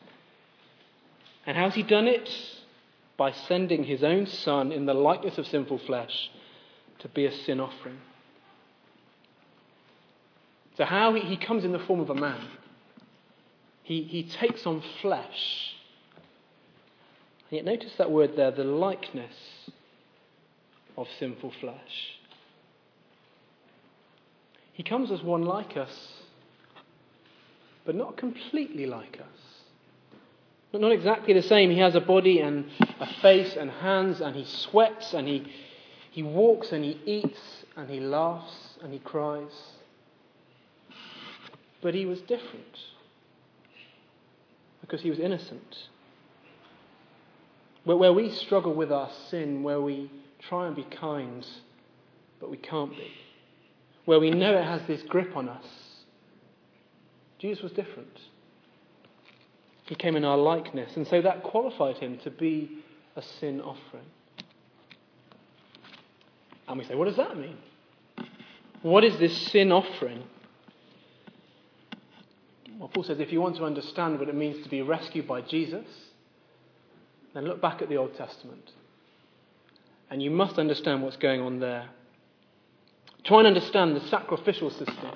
And 1.48 1.58
how's 1.58 1.74
He 1.74 1.82
done 1.82 2.06
it? 2.06 2.30
By 3.18 3.32
sending 3.32 3.84
His 3.86 4.04
own 4.04 4.28
Son 4.28 4.72
in 4.72 4.86
the 4.86 4.94
likeness 4.94 5.40
of 5.40 5.48
sinful 5.48 5.80
flesh 5.88 6.30
to 7.00 7.08
be 7.08 7.26
a 7.26 7.32
sin 7.32 7.60
offering. 7.60 7.98
So, 10.76 10.86
how 10.86 11.16
he, 11.16 11.22
he 11.22 11.38
comes 11.38 11.66
in 11.66 11.72
the 11.72 11.80
form 11.80 12.02
of 12.02 12.12
a 12.12 12.16
man, 12.16 12.48
he, 13.82 14.04
he 14.04 14.22
takes 14.22 14.68
on 14.68 14.84
flesh. 15.02 15.74
Yet, 17.50 17.64
notice 17.66 17.94
that 17.98 18.12
word 18.12 18.36
there 18.36 18.52
the 18.52 18.64
likeness 18.64 19.34
of 20.98 21.08
sinful 21.20 21.54
flesh. 21.62 22.18
He 24.74 24.84
comes 24.84 25.12
as 25.12 25.24
one 25.24 25.44
like 25.44 25.78
us, 25.78 26.14
but 27.86 27.96
not 27.96 28.18
completely 28.18 28.86
like 28.86 29.20
us. 29.20 29.48
Not 30.74 30.92
exactly 30.92 31.34
the 31.34 31.42
same. 31.42 31.72
He 31.72 31.80
has 31.80 31.96
a 31.96 32.00
body 32.02 32.40
and 32.40 32.66
a 33.00 33.08
face 33.22 33.56
and 33.56 33.72
hands, 33.72 34.22
and 34.22 34.36
he 34.36 34.46
sweats, 34.46 35.14
and 35.14 35.28
he, 35.28 35.52
he 36.12 36.22
walks, 36.22 36.72
and 36.72 36.84
he 36.84 37.00
eats, 37.06 37.40
and 37.76 37.90
he 37.90 38.00
laughs, 38.00 38.78
and 38.84 38.94
he 38.94 39.00
cries. 39.00 39.52
But 41.82 41.96
he 41.96 42.06
was 42.06 42.20
different 42.22 42.78
because 44.82 45.02
he 45.02 45.10
was 45.10 45.20
innocent. 45.20 45.88
Where, 47.96 48.12
we 48.12 48.32
struggle 48.32 48.74
with 48.74 48.92
our 48.92 49.10
sin, 49.30 49.64
where 49.64 49.80
we 49.80 50.12
try 50.40 50.68
and 50.68 50.76
be 50.76 50.84
kind, 50.84 51.48
but 52.40 52.52
we 52.52 52.58
can't 52.58 52.92
be, 52.92 53.14
where 54.04 54.20
we 54.20 54.30
know 54.30 54.58
it 54.58 54.66
has 54.66 54.82
this 54.88 55.02
grip 55.04 55.38
on 55.38 55.48
us, 55.48 55.66
Jesus 57.40 57.64
was 57.64 57.72
different. 57.72 58.20
He 59.86 59.96
came 59.96 60.18
in 60.18 60.26
our 60.26 60.38
likeness, 60.38 60.98
and 60.98 61.08
so 61.08 61.22
that 61.22 61.44
qualified 61.44 61.98
him 61.98 62.18
to 62.26 62.30
be 62.30 62.84
a 63.16 63.22
sin 63.22 63.62
offering. 63.62 64.06
And 66.68 66.78
we 66.78 66.84
say, 66.84 66.96
what 66.96 67.06
does 67.06 67.16
that 67.16 67.38
mean? 67.38 67.58
What 68.82 69.06
is 69.06 69.18
this 69.18 69.36
sin 69.48 69.72
offering? 69.72 70.24
Well, 72.78 72.90
Paul 72.90 73.06
says 73.06 73.22
if 73.22 73.32
you 73.32 73.40
want 73.40 73.56
to 73.56 73.64
understand 73.64 74.20
what 74.20 74.28
it 74.28 74.36
means 74.36 74.62
to 74.64 74.70
be 74.70 74.82
rescued 74.82 75.26
by 75.26 75.40
Jesus, 75.40 75.86
then 77.38 77.46
look 77.46 77.62
back 77.62 77.82
at 77.82 77.90
the 77.90 77.98
Old 77.98 78.16
Testament. 78.16 78.72
And 80.10 80.24
you 80.24 80.32
must 80.32 80.58
understand 80.58 81.04
what's 81.04 81.18
going 81.18 81.42
on 81.42 81.60
there. 81.60 81.88
Try 83.24 83.40
and 83.40 83.48
understand 83.48 83.96
the 83.96 84.08
sacrificial 84.08 84.72
system 84.72 85.12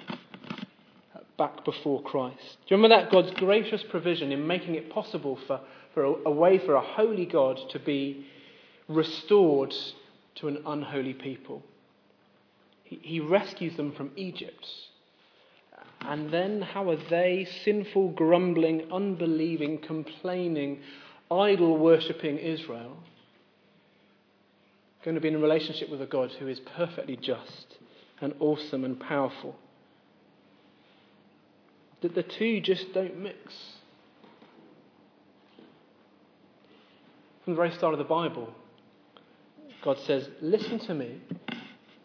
back 1.38 1.66
before 1.66 2.04
Christ. 2.04 2.58
Do 2.68 2.76
you 2.76 2.78
remember 2.78 2.96
that? 2.96 3.12
God's 3.12 3.32
gracious 3.32 3.84
provision 3.90 4.32
in 4.32 4.46
making 4.46 4.76
it 4.76 4.92
possible 4.92 5.40
for, 5.48 5.62
for 5.94 6.04
a, 6.04 6.14
a 6.26 6.32
way 6.32 6.60
for 6.60 6.76
a 6.76 6.82
holy 6.82 7.26
God 7.26 7.60
to 7.72 7.80
be 7.80 8.28
restored 8.88 9.74
to 10.36 10.48
an 10.48 10.62
unholy 10.66 11.14
people. 11.14 11.64
He, 12.84 13.00
he 13.02 13.20
rescues 13.20 13.76
them 13.78 13.94
from 13.94 14.12
Egypt 14.16 14.68
and 16.02 16.32
then 16.32 16.62
how 16.62 16.90
are 16.90 16.98
they, 17.10 17.48
sinful, 17.64 18.10
grumbling, 18.10 18.92
unbelieving, 18.92 19.78
complaining, 19.80 20.82
idol 21.32 21.78
worshipping 21.78 22.38
Israel, 22.38 22.98
going 25.04 25.16
to 25.16 25.22
be 25.22 25.30
in 25.30 25.36
a 25.36 25.40
relationship 25.40 25.90
with 25.90 26.02
a 26.02 26.06
God 26.06 26.32
who 26.40 26.48
is 26.48 26.60
perfectly 26.60 27.16
just 27.16 27.78
and 28.20 28.34
awesome 28.40 28.84
and 28.84 29.00
powerful? 29.00 29.56
That 32.02 32.16
the 32.16 32.24
two 32.24 32.60
just 32.62 32.94
don't 32.94 33.18
mix. 33.18 33.38
From 37.44 37.54
the 37.54 37.58
very 37.58 37.72
start 37.72 37.94
of 37.94 37.98
the 37.98 38.04
Bible, 38.04 38.54
God 39.84 39.98
says, 40.06 40.28
Listen 40.42 40.80
to 40.80 40.94
me 40.94 41.22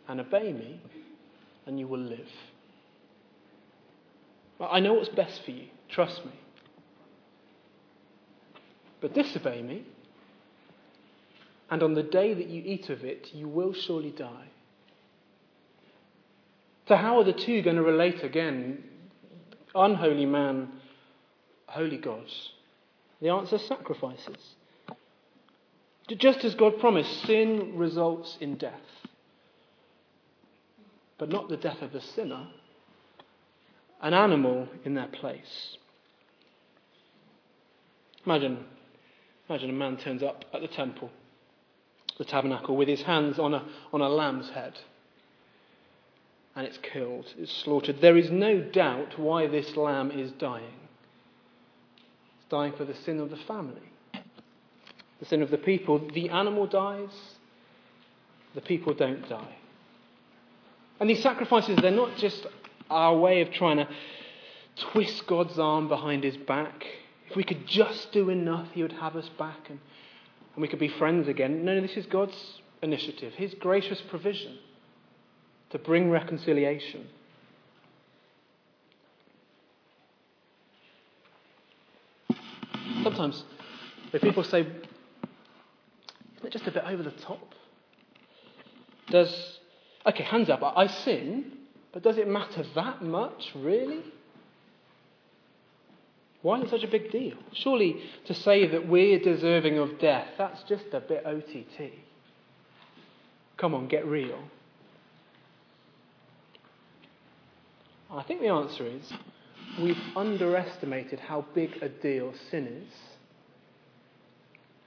and 0.08 0.20
obey 0.20 0.52
me, 0.52 0.80
and 1.66 1.78
you 1.78 1.88
will 1.88 2.00
live. 2.00 2.28
I 4.60 4.80
know 4.80 4.94
what's 4.94 5.10
best 5.10 5.44
for 5.44 5.50
you. 5.50 5.66
Trust 5.90 6.24
me. 6.24 6.32
But 9.06 9.14
disobey 9.14 9.62
me, 9.62 9.84
and 11.70 11.80
on 11.80 11.94
the 11.94 12.02
day 12.02 12.34
that 12.34 12.48
you 12.48 12.60
eat 12.66 12.90
of 12.90 13.04
it, 13.04 13.28
you 13.32 13.46
will 13.46 13.72
surely 13.72 14.10
die. 14.10 14.48
So, 16.88 16.96
how 16.96 17.20
are 17.20 17.22
the 17.22 17.32
two 17.32 17.62
going 17.62 17.76
to 17.76 17.84
relate 17.84 18.24
again? 18.24 18.82
Unholy 19.76 20.26
man, 20.26 20.72
holy 21.68 21.98
gods. 21.98 22.50
The 23.20 23.28
answer 23.28 23.58
sacrifices. 23.58 24.56
Just 26.08 26.44
as 26.44 26.56
God 26.56 26.80
promised, 26.80 27.26
sin 27.26 27.78
results 27.78 28.36
in 28.40 28.56
death. 28.56 29.06
But 31.16 31.28
not 31.28 31.48
the 31.48 31.56
death 31.56 31.80
of 31.80 31.92
the 31.92 32.00
sinner, 32.00 32.48
an 34.02 34.14
animal 34.14 34.66
in 34.84 34.94
their 34.94 35.06
place. 35.06 35.76
Imagine, 38.24 38.64
imagine 39.48 39.70
a 39.70 39.72
man 39.72 39.96
turns 39.96 40.22
up 40.22 40.44
at 40.52 40.60
the 40.60 40.68
temple, 40.68 41.10
the 42.18 42.24
tabernacle, 42.24 42.76
with 42.76 42.88
his 42.88 43.02
hands 43.02 43.38
on 43.38 43.54
a, 43.54 43.64
on 43.92 44.00
a 44.00 44.08
lamb's 44.08 44.50
head. 44.50 44.74
And 46.54 46.66
it's 46.66 46.78
killed, 46.78 47.26
it's 47.38 47.52
slaughtered. 47.52 48.00
There 48.00 48.16
is 48.16 48.30
no 48.30 48.60
doubt 48.60 49.18
why 49.18 49.46
this 49.46 49.76
lamb 49.76 50.10
is 50.10 50.32
dying. 50.32 50.64
It's 52.38 52.48
dying 52.48 52.72
for 52.76 52.84
the 52.84 52.94
sin 52.94 53.20
of 53.20 53.30
the 53.30 53.36
family, 53.36 53.92
the 55.20 55.26
sin 55.26 55.42
of 55.42 55.50
the 55.50 55.58
people. 55.58 55.98
The 55.98 56.30
animal 56.30 56.66
dies, 56.66 57.10
the 58.54 58.62
people 58.62 58.94
don't 58.94 59.28
die. 59.28 59.56
And 60.98 61.10
these 61.10 61.22
sacrifices, 61.22 61.76
they're 61.76 61.90
not 61.90 62.16
just 62.16 62.46
our 62.88 63.16
way 63.16 63.42
of 63.42 63.50
trying 63.52 63.76
to 63.76 63.88
twist 64.92 65.26
God's 65.26 65.58
arm 65.58 65.88
behind 65.88 66.24
his 66.24 66.36
back. 66.36 66.86
If 67.28 67.36
we 67.36 67.44
could 67.44 67.66
just 67.66 68.12
do 68.12 68.30
enough, 68.30 68.68
he 68.72 68.82
would 68.82 68.92
have 68.92 69.16
us 69.16 69.28
back 69.38 69.68
and, 69.68 69.78
and 70.54 70.62
we 70.62 70.68
could 70.68 70.78
be 70.78 70.88
friends 70.88 71.28
again. 71.28 71.64
No, 71.64 71.74
no, 71.74 71.80
this 71.80 71.96
is 71.96 72.06
God's 72.06 72.36
initiative, 72.82 73.34
his 73.34 73.54
gracious 73.54 74.00
provision 74.08 74.58
to 75.70 75.78
bring 75.78 76.10
reconciliation. 76.10 77.06
Sometimes, 83.02 83.44
if 84.12 84.20
people 84.20 84.42
say, 84.44 84.60
isn't 84.60 84.74
it 86.44 86.52
just 86.52 86.66
a 86.66 86.72
bit 86.72 86.84
over 86.86 87.02
the 87.02 87.12
top? 87.12 87.54
Does, 89.08 89.58
okay, 90.06 90.24
hands 90.24 90.50
up, 90.50 90.62
I 90.62 90.86
sin, 90.88 91.52
but 91.92 92.02
does 92.02 92.18
it 92.18 92.26
matter 92.28 92.64
that 92.74 93.02
much, 93.02 93.52
really? 93.54 94.02
Why 96.42 96.58
is 96.58 96.64
it 96.64 96.70
such 96.70 96.84
a 96.84 96.88
big 96.88 97.10
deal? 97.10 97.36
Surely 97.52 98.02
to 98.26 98.34
say 98.34 98.66
that 98.68 98.88
we're 98.88 99.18
deserving 99.18 99.78
of 99.78 99.98
death, 99.98 100.28
that's 100.38 100.62
just 100.64 100.86
a 100.92 101.00
bit 101.00 101.24
OTT. 101.26 101.92
Come 103.56 103.74
on, 103.74 103.88
get 103.88 104.06
real. 104.06 104.38
I 108.10 108.22
think 108.22 108.40
the 108.40 108.48
answer 108.48 108.86
is 108.86 109.12
we've 109.80 109.96
underestimated 110.14 111.18
how 111.18 111.44
big 111.54 111.82
a 111.82 111.88
deal 111.88 112.32
sin 112.50 112.66
is, 112.66 112.92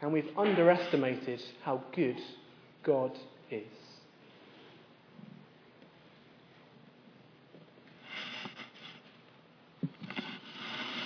and 0.01 0.13
we've 0.13 0.29
underestimated 0.38 1.41
how 1.63 1.84
good 1.94 2.18
God 2.84 3.12
is. 3.51 3.88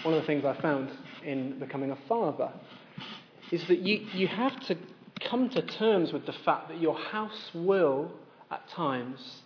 One 0.03 0.13
of 0.13 0.21
the 0.21 0.27
things 0.27 0.45
I 0.45 0.59
found 0.61 0.89
in 1.23 1.59
becoming 1.59 1.91
a 1.91 1.97
father 2.07 2.51
is 3.51 3.65
that 3.67 3.79
you, 3.79 4.05
you 4.13 4.27
have 4.27 4.59
to 4.67 4.77
come 5.29 5.49
to 5.49 5.61
terms 5.61 6.11
with 6.11 6.25
the 6.25 6.33
fact 6.33 6.69
that 6.69 6.81
your 6.81 6.97
house 6.97 7.51
will, 7.53 8.11
at 8.51 8.67
times, 8.69 9.41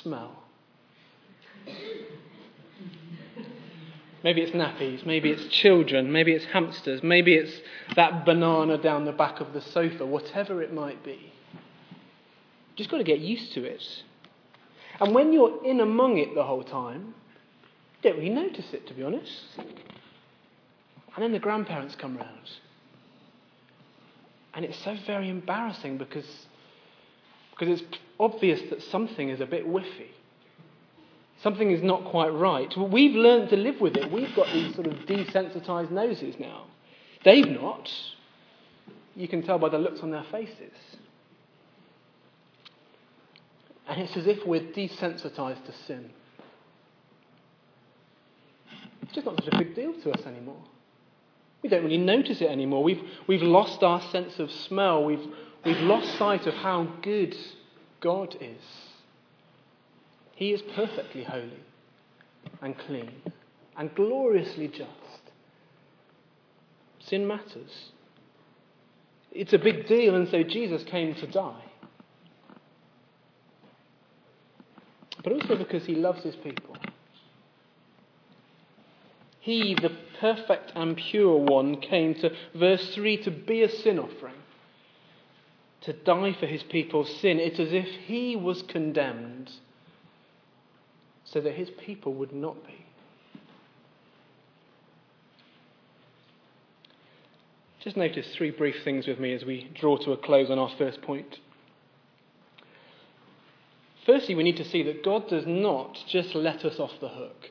smell. 0.00 0.42
Maybe 4.24 4.40
it's 4.40 4.52
nappies, 4.52 5.04
maybe 5.04 5.30
it's 5.30 5.46
children, 5.52 6.12
maybe 6.12 6.32
it's 6.32 6.44
hamsters, 6.46 7.02
maybe 7.02 7.34
it's 7.34 7.52
that 7.96 8.24
banana 8.24 8.78
down 8.78 9.04
the 9.04 9.12
back 9.12 9.40
of 9.40 9.52
the 9.52 9.60
sofa, 9.60 10.06
whatever 10.06 10.62
it 10.62 10.72
might 10.72 11.04
be. 11.04 11.32
You've 12.70 12.76
just 12.76 12.90
got 12.90 12.98
to 12.98 13.04
get 13.04 13.18
used 13.18 13.52
to 13.54 13.64
it. 13.64 13.82
And 15.00 15.14
when 15.14 15.32
you're 15.32 15.64
in 15.64 15.80
among 15.80 16.18
it 16.18 16.34
the 16.34 16.44
whole 16.44 16.62
time, 16.62 17.14
don't 18.02 18.16
really 18.16 18.30
notice 18.30 18.72
it, 18.72 18.86
to 18.88 18.94
be 18.94 19.02
honest. 19.02 19.30
And 19.58 21.22
then 21.22 21.32
the 21.32 21.38
grandparents 21.38 21.94
come 21.94 22.16
round. 22.16 22.50
And 24.54 24.64
it's 24.64 24.78
so 24.84 24.96
very 25.06 25.28
embarrassing 25.28 25.98
because, 25.98 26.26
because 27.50 27.80
it's 27.80 27.98
obvious 28.18 28.60
that 28.70 28.82
something 28.82 29.28
is 29.28 29.40
a 29.40 29.46
bit 29.46 29.66
whiffy. 29.66 30.10
Something 31.42 31.70
is 31.70 31.82
not 31.82 32.04
quite 32.04 32.28
right. 32.28 32.72
We've 32.76 33.14
learned 33.14 33.50
to 33.50 33.56
live 33.56 33.80
with 33.80 33.96
it. 33.96 34.12
We've 34.12 34.34
got 34.36 34.46
these 34.52 34.74
sort 34.74 34.86
of 34.86 34.94
desensitized 35.06 35.90
noses 35.90 36.36
now. 36.38 36.66
They've 37.24 37.48
not. 37.48 37.90
You 39.16 39.28
can 39.28 39.42
tell 39.42 39.58
by 39.58 39.68
the 39.68 39.78
looks 39.78 40.00
on 40.00 40.10
their 40.10 40.24
faces. 40.30 40.72
And 43.88 44.00
it's 44.00 44.16
as 44.16 44.26
if 44.26 44.46
we're 44.46 44.60
desensitized 44.60 45.66
to 45.66 45.72
sin. 45.86 46.10
It's 49.12 49.16
just 49.16 49.26
not 49.26 49.44
such 49.44 49.52
a 49.52 49.58
big 49.58 49.74
deal 49.74 49.92
to 50.04 50.10
us 50.12 50.24
anymore. 50.24 50.56
We 51.62 51.68
don't 51.68 51.84
really 51.84 51.98
notice 51.98 52.40
it 52.40 52.48
anymore. 52.48 52.82
We've, 52.82 53.02
we've 53.26 53.42
lost 53.42 53.82
our 53.82 54.00
sense 54.10 54.38
of 54.38 54.50
smell. 54.50 55.04
We've, 55.04 55.26
we've 55.66 55.80
lost 55.80 56.16
sight 56.16 56.46
of 56.46 56.54
how 56.54 56.84
good 57.02 57.36
God 58.00 58.34
is. 58.40 58.62
He 60.34 60.54
is 60.54 60.62
perfectly 60.74 61.24
holy 61.24 61.60
and 62.62 62.78
clean 62.78 63.12
and 63.76 63.94
gloriously 63.94 64.68
just. 64.68 64.88
Sin 67.00 67.26
matters. 67.26 67.90
It's 69.30 69.52
a 69.52 69.58
big 69.58 69.86
deal, 69.88 70.14
and 70.14 70.26
so 70.26 70.42
Jesus 70.42 70.84
came 70.84 71.14
to 71.16 71.26
die. 71.26 71.64
But 75.22 75.34
also 75.34 75.56
because 75.56 75.84
he 75.84 75.96
loves 75.96 76.22
his 76.22 76.34
people. 76.36 76.78
He, 79.42 79.74
the 79.74 79.90
perfect 80.20 80.70
and 80.76 80.96
pure 80.96 81.36
one, 81.36 81.80
came 81.80 82.14
to, 82.14 82.30
verse 82.54 82.94
3, 82.94 83.24
to 83.24 83.30
be 83.32 83.62
a 83.62 83.68
sin 83.68 83.98
offering, 83.98 84.36
to 85.80 85.92
die 85.92 86.36
for 86.38 86.46
his 86.46 86.62
people's 86.62 87.12
sin. 87.16 87.40
It's 87.40 87.58
as 87.58 87.72
if 87.72 87.88
he 88.06 88.36
was 88.36 88.62
condemned 88.62 89.50
so 91.24 91.40
that 91.40 91.54
his 91.54 91.70
people 91.70 92.14
would 92.14 92.32
not 92.32 92.64
be. 92.64 92.86
Just 97.82 97.96
notice 97.96 98.28
three 98.36 98.52
brief 98.52 98.76
things 98.84 99.08
with 99.08 99.18
me 99.18 99.34
as 99.34 99.44
we 99.44 99.72
draw 99.74 99.96
to 99.96 100.12
a 100.12 100.16
close 100.16 100.50
on 100.50 100.58
our 100.60 100.70
first 100.78 101.02
point. 101.02 101.40
Firstly, 104.06 104.36
we 104.36 104.44
need 104.44 104.58
to 104.58 104.64
see 104.64 104.84
that 104.84 105.04
God 105.04 105.28
does 105.28 105.46
not 105.48 105.98
just 106.06 106.36
let 106.36 106.64
us 106.64 106.78
off 106.78 106.92
the 107.00 107.08
hook. 107.08 107.50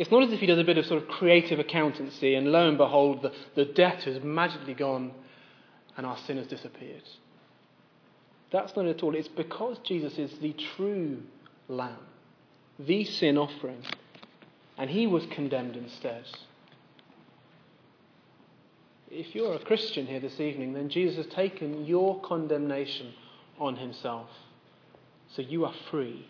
It's 0.00 0.10
not 0.10 0.22
as 0.22 0.32
if 0.32 0.40
he 0.40 0.46
does 0.46 0.58
a 0.58 0.64
bit 0.64 0.78
of 0.78 0.86
sort 0.86 1.02
of 1.02 1.10
creative 1.10 1.58
accountancy 1.58 2.34
and 2.34 2.50
lo 2.50 2.66
and 2.66 2.78
behold, 2.78 3.20
the, 3.20 3.32
the 3.54 3.66
debt 3.66 4.04
has 4.04 4.24
magically 4.24 4.72
gone 4.72 5.12
and 5.94 6.06
our 6.06 6.16
sin 6.26 6.38
has 6.38 6.46
disappeared. 6.46 7.02
That's 8.50 8.74
not 8.74 8.86
at 8.86 9.02
all. 9.02 9.14
It's 9.14 9.28
because 9.28 9.76
Jesus 9.84 10.16
is 10.16 10.38
the 10.38 10.56
true 10.74 11.22
Lamb, 11.68 11.98
the 12.78 13.04
sin 13.04 13.36
offering, 13.36 13.82
and 14.78 14.88
he 14.88 15.06
was 15.06 15.26
condemned 15.32 15.76
instead. 15.76 16.24
If 19.10 19.34
you're 19.34 19.52
a 19.52 19.58
Christian 19.58 20.06
here 20.06 20.20
this 20.20 20.40
evening, 20.40 20.72
then 20.72 20.88
Jesus 20.88 21.26
has 21.26 21.34
taken 21.34 21.84
your 21.84 22.22
condemnation 22.22 23.12
on 23.58 23.76
himself. 23.76 24.30
So 25.36 25.42
you 25.42 25.66
are 25.66 25.74
free 25.90 26.26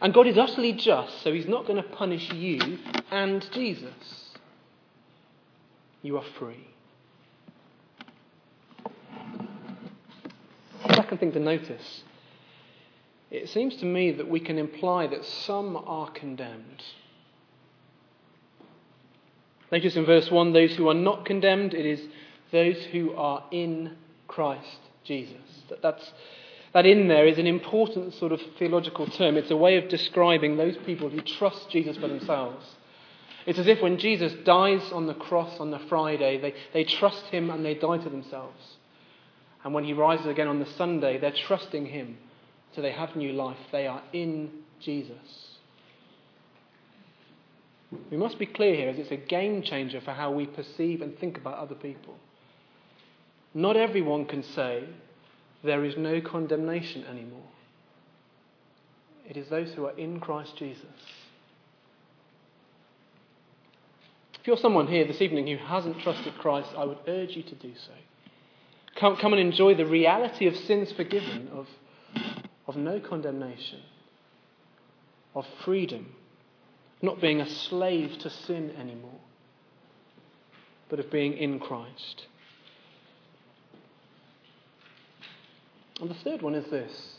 and 0.00 0.12
God 0.12 0.26
is 0.26 0.38
utterly 0.38 0.72
just, 0.72 1.22
so 1.22 1.32
He's 1.32 1.48
not 1.48 1.66
going 1.66 1.82
to 1.82 1.88
punish 1.88 2.32
you 2.32 2.78
and 3.10 3.48
Jesus. 3.52 4.30
You 6.02 6.18
are 6.18 6.24
free. 6.38 6.68
Second 10.94 11.18
thing 11.18 11.32
to 11.32 11.40
notice 11.40 12.04
it 13.30 13.48
seems 13.48 13.74
to 13.76 13.84
me 13.84 14.12
that 14.12 14.28
we 14.28 14.38
can 14.38 14.58
imply 14.58 15.08
that 15.08 15.24
some 15.24 15.76
are 15.76 16.08
condemned. 16.10 16.84
Notice 19.72 19.96
in 19.96 20.06
verse 20.06 20.30
1 20.30 20.52
those 20.52 20.76
who 20.76 20.88
are 20.88 20.94
not 20.94 21.24
condemned, 21.24 21.74
it 21.74 21.84
is 21.84 22.00
those 22.52 22.76
who 22.92 23.12
are 23.14 23.42
in 23.50 23.96
Christ 24.28 24.78
Jesus. 25.02 25.62
That, 25.68 25.82
that's 25.82 26.12
that 26.74 26.86
in 26.86 27.06
there 27.06 27.26
is 27.26 27.38
an 27.38 27.46
important 27.46 28.12
sort 28.14 28.32
of 28.32 28.40
theological 28.58 29.06
term. 29.06 29.36
It's 29.36 29.52
a 29.52 29.56
way 29.56 29.76
of 29.76 29.88
describing 29.88 30.56
those 30.56 30.76
people 30.78 31.08
who 31.08 31.20
trust 31.20 31.70
Jesus 31.70 31.96
for 31.96 32.08
themselves. 32.08 32.66
It's 33.46 33.60
as 33.60 33.68
if 33.68 33.80
when 33.80 33.98
Jesus 33.98 34.32
dies 34.44 34.82
on 34.92 35.06
the 35.06 35.14
cross 35.14 35.60
on 35.60 35.70
the 35.70 35.78
Friday, 35.78 36.40
they, 36.40 36.54
they 36.72 36.84
trust 36.84 37.26
him 37.26 37.50
and 37.50 37.64
they 37.64 37.74
die 37.74 37.98
to 37.98 38.10
themselves. 38.10 38.76
And 39.62 39.72
when 39.72 39.84
he 39.84 39.92
rises 39.92 40.26
again 40.26 40.48
on 40.48 40.58
the 40.58 40.66
Sunday, 40.66 41.16
they're 41.16 41.32
trusting 41.46 41.86
him. 41.86 42.18
So 42.74 42.82
they 42.82 42.92
have 42.92 43.14
new 43.14 43.32
life. 43.32 43.58
They 43.70 43.86
are 43.86 44.02
in 44.12 44.50
Jesus. 44.80 45.58
We 48.10 48.16
must 48.16 48.38
be 48.38 48.46
clear 48.46 48.74
here 48.74 48.88
as 48.88 48.98
it's 48.98 49.12
a 49.12 49.16
game 49.16 49.62
changer 49.62 50.00
for 50.00 50.10
how 50.10 50.32
we 50.32 50.46
perceive 50.46 51.02
and 51.02 51.16
think 51.18 51.38
about 51.38 51.58
other 51.58 51.76
people. 51.76 52.16
Not 53.54 53.76
everyone 53.76 54.24
can 54.24 54.42
say, 54.42 54.84
there 55.64 55.84
is 55.84 55.96
no 55.96 56.20
condemnation 56.20 57.04
anymore. 57.04 57.48
It 59.28 59.36
is 59.36 59.48
those 59.48 59.72
who 59.72 59.86
are 59.86 59.98
in 59.98 60.20
Christ 60.20 60.56
Jesus. 60.58 60.84
If 64.38 64.46
you're 64.46 64.58
someone 64.58 64.88
here 64.88 65.06
this 65.06 65.22
evening 65.22 65.46
who 65.46 65.56
hasn't 65.56 66.00
trusted 66.00 66.34
Christ, 66.36 66.68
I 66.76 66.84
would 66.84 66.98
urge 67.08 67.30
you 67.30 67.42
to 67.42 67.54
do 67.54 67.72
so. 67.74 67.92
Come, 69.00 69.16
come 69.16 69.32
and 69.32 69.40
enjoy 69.40 69.74
the 69.74 69.86
reality 69.86 70.46
of 70.46 70.54
sins 70.54 70.92
forgiven, 70.92 71.48
of, 71.50 71.66
of 72.66 72.76
no 72.76 73.00
condemnation, 73.00 73.80
of 75.34 75.46
freedom, 75.64 76.14
not 77.00 77.22
being 77.22 77.40
a 77.40 77.48
slave 77.48 78.18
to 78.18 78.28
sin 78.28 78.74
anymore, 78.78 79.18
but 80.90 81.00
of 81.00 81.10
being 81.10 81.32
in 81.32 81.58
Christ. 81.58 82.26
And 86.00 86.10
the 86.10 86.14
third 86.14 86.42
one 86.42 86.54
is 86.54 86.70
this 86.70 87.16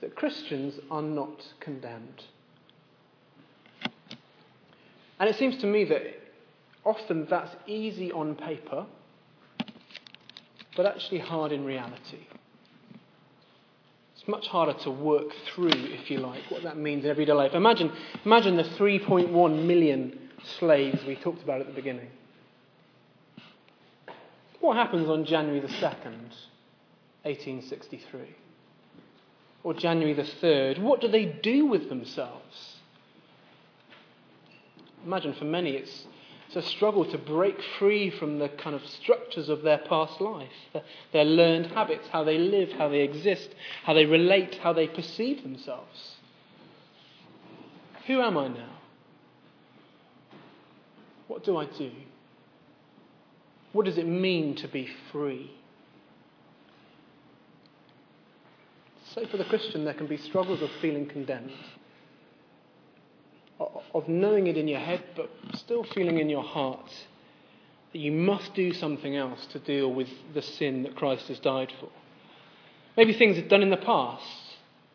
that 0.00 0.14
Christians 0.14 0.74
are 0.90 1.02
not 1.02 1.44
condemned. 1.58 2.22
And 5.18 5.28
it 5.28 5.36
seems 5.36 5.56
to 5.58 5.66
me 5.66 5.84
that 5.86 6.02
often 6.84 7.26
that's 7.28 7.54
easy 7.66 8.12
on 8.12 8.36
paper, 8.36 8.86
but 10.76 10.86
actually 10.86 11.18
hard 11.18 11.50
in 11.50 11.64
reality. 11.64 12.26
It's 14.16 14.28
much 14.28 14.46
harder 14.46 14.78
to 14.84 14.90
work 14.90 15.32
through, 15.52 15.72
if 15.74 16.10
you 16.10 16.18
like, 16.18 16.42
what 16.48 16.62
that 16.62 16.76
means 16.76 17.04
in 17.04 17.10
everyday 17.10 17.32
life. 17.32 17.54
Imagine, 17.54 17.92
imagine 18.24 18.56
the 18.56 18.62
3.1 18.62 19.64
million 19.64 20.16
slaves 20.60 21.04
we 21.04 21.16
talked 21.16 21.42
about 21.42 21.60
at 21.60 21.66
the 21.66 21.72
beginning. 21.72 22.08
What 24.60 24.76
happens 24.76 25.08
on 25.08 25.24
January 25.24 25.60
the 25.60 25.68
2nd? 25.68 26.32
1863. 27.22 28.36
Or 29.64 29.74
January 29.74 30.14
the 30.14 30.22
3rd. 30.22 30.80
What 30.80 31.00
do 31.00 31.08
they 31.08 31.24
do 31.24 31.66
with 31.66 31.88
themselves? 31.88 32.76
Imagine 35.04 35.34
for 35.34 35.44
many 35.44 35.70
it's, 35.70 36.06
it's 36.46 36.56
a 36.56 36.62
struggle 36.62 37.04
to 37.10 37.18
break 37.18 37.56
free 37.78 38.10
from 38.10 38.38
the 38.38 38.48
kind 38.48 38.74
of 38.74 38.84
structures 38.86 39.48
of 39.48 39.62
their 39.62 39.78
past 39.78 40.20
life, 40.20 40.48
their, 40.72 40.82
their 41.12 41.24
learned 41.24 41.66
habits, 41.66 42.08
how 42.10 42.24
they 42.24 42.38
live, 42.38 42.70
how 42.72 42.88
they 42.88 43.00
exist, 43.00 43.50
how 43.84 43.94
they 43.94 44.06
relate, 44.06 44.56
how 44.56 44.72
they 44.72 44.86
perceive 44.86 45.42
themselves. 45.42 46.16
Who 48.06 48.20
am 48.20 48.38
I 48.38 48.48
now? 48.48 48.78
What 51.26 51.44
do 51.44 51.58
I 51.58 51.66
do? 51.66 51.92
What 53.72 53.84
does 53.84 53.98
it 53.98 54.06
mean 54.06 54.56
to 54.56 54.68
be 54.68 54.88
free? 55.12 55.57
So, 59.18 59.26
for 59.26 59.36
the 59.36 59.44
Christian, 59.44 59.84
there 59.84 59.94
can 59.94 60.06
be 60.06 60.16
struggles 60.16 60.62
of 60.62 60.70
feeling 60.80 61.08
condemned, 61.08 61.50
of 63.58 64.06
knowing 64.06 64.46
it 64.46 64.56
in 64.56 64.68
your 64.68 64.78
head, 64.78 65.02
but 65.16 65.28
still 65.54 65.82
feeling 65.82 66.18
in 66.18 66.30
your 66.30 66.44
heart 66.44 66.88
that 67.92 67.98
you 67.98 68.12
must 68.12 68.54
do 68.54 68.72
something 68.72 69.16
else 69.16 69.44
to 69.46 69.58
deal 69.58 69.92
with 69.92 70.08
the 70.34 70.42
sin 70.42 70.84
that 70.84 70.94
Christ 70.94 71.26
has 71.28 71.40
died 71.40 71.72
for. 71.80 71.88
Maybe 72.96 73.12
things 73.12 73.36
have 73.36 73.48
done 73.48 73.62
in 73.62 73.70
the 73.70 73.76
past 73.76 74.24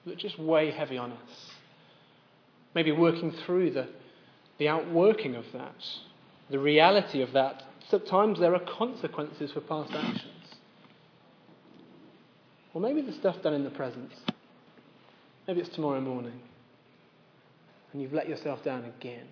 that 0.05 0.19
just 0.19 0.39
weigh 0.39 0.71
heavy 0.71 0.97
on 0.97 1.11
us. 1.11 1.51
Maybe 2.75 2.93
working 2.93 3.31
through 3.45 3.71
the, 3.71 3.89
the 4.57 4.69
outworking 4.69 5.35
of 5.35 5.45
that, 5.51 5.75
the 6.49 6.59
reality 6.59 7.21
of 7.21 7.33
that. 7.33 7.63
Sometimes 7.89 8.39
there 8.39 8.55
are 8.55 8.61
consequences 8.77 9.51
for 9.51 9.59
past 9.59 9.91
actions. 9.91 10.42
Or 12.73 12.81
maybe 12.81 13.01
the 13.01 13.13
stuff 13.13 13.41
done 13.41 13.53
in 13.53 13.63
the 13.63 13.69
present. 13.69 14.11
Maybe 15.47 15.61
it's 15.61 15.69
tomorrow 15.69 16.01
morning. 16.01 16.39
and 17.91 18.01
you've 18.01 18.13
let 18.13 18.27
yourself 18.27 18.63
down 18.63 18.85
again. 18.85 19.27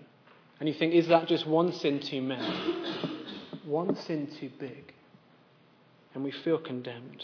And 0.59 0.69
you 0.69 0.75
think, 0.75 0.93
is 0.93 1.07
that 1.07 1.27
just 1.27 1.47
one 1.47 1.73
sin 1.73 1.99
too 1.99 2.21
many? 2.21 2.47
One 3.65 3.95
sin 3.95 4.27
too 4.39 4.49
big? 4.59 4.93
And 6.13 6.23
we 6.23 6.31
feel 6.31 6.57
condemned. 6.57 7.23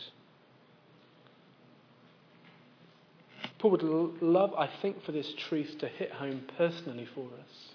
Paul 3.60 3.72
would 3.72 3.84
love, 3.84 4.54
I 4.54 4.70
think, 4.82 5.04
for 5.04 5.12
this 5.12 5.32
truth 5.50 5.78
to 5.80 5.88
hit 5.88 6.12
home 6.12 6.44
personally 6.58 7.08
for 7.14 7.26
us. 7.26 7.72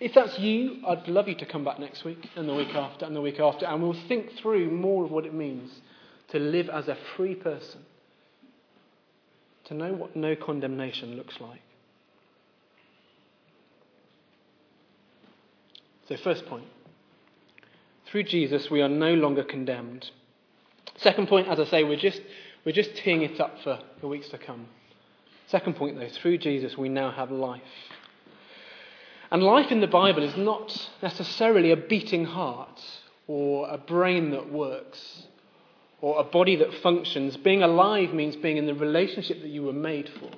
If 0.00 0.14
that's 0.14 0.38
you, 0.38 0.76
I'd 0.86 1.08
love 1.08 1.28
you 1.28 1.34
to 1.36 1.46
come 1.46 1.64
back 1.64 1.80
next 1.80 2.04
week 2.04 2.28
and 2.36 2.48
the 2.48 2.54
week 2.54 2.74
after 2.74 3.04
and 3.04 3.14
the 3.14 3.20
week 3.20 3.40
after, 3.40 3.66
and 3.66 3.82
we'll 3.82 4.00
think 4.06 4.30
through 4.40 4.70
more 4.70 5.04
of 5.04 5.10
what 5.10 5.26
it 5.26 5.34
means 5.34 5.70
to 6.28 6.38
live 6.38 6.68
as 6.68 6.88
a 6.88 6.96
free 7.16 7.34
person, 7.34 7.80
to 9.64 9.74
know 9.74 9.92
what 9.92 10.16
no 10.16 10.36
condemnation 10.36 11.16
looks 11.16 11.40
like. 11.40 11.62
So, 16.08 16.16
first 16.16 16.46
point 16.46 16.66
through 18.10 18.22
Jesus, 18.24 18.70
we 18.70 18.80
are 18.80 18.88
no 18.88 19.12
longer 19.14 19.44
condemned. 19.44 20.10
Second 20.96 21.28
point, 21.28 21.48
as 21.48 21.60
I 21.60 21.64
say, 21.64 21.84
we're 21.84 21.96
just, 21.96 22.22
we're 22.64 22.72
just 22.72 22.96
teeing 22.96 23.22
it 23.22 23.38
up 23.38 23.56
for 23.62 23.78
the 24.00 24.08
weeks 24.08 24.28
to 24.30 24.38
come. 24.38 24.66
Second 25.46 25.76
point, 25.76 25.98
though, 25.98 26.08
through 26.08 26.38
Jesus, 26.38 26.76
we 26.76 26.88
now 26.88 27.10
have 27.10 27.30
life. 27.30 27.62
And 29.30 29.42
life 29.42 29.70
in 29.70 29.80
the 29.80 29.86
Bible 29.86 30.22
is 30.22 30.36
not 30.36 30.90
necessarily 31.02 31.70
a 31.70 31.76
beating 31.76 32.24
heart 32.24 32.80
or 33.26 33.68
a 33.68 33.76
brain 33.76 34.30
that 34.30 34.50
works 34.50 35.24
or 36.00 36.20
a 36.20 36.24
body 36.24 36.56
that 36.56 36.72
functions. 36.82 37.36
Being 37.36 37.62
alive 37.62 38.14
means 38.14 38.36
being 38.36 38.56
in 38.56 38.66
the 38.66 38.74
relationship 38.74 39.40
that 39.42 39.48
you 39.48 39.62
were 39.62 39.72
made 39.72 40.08
for, 40.20 40.30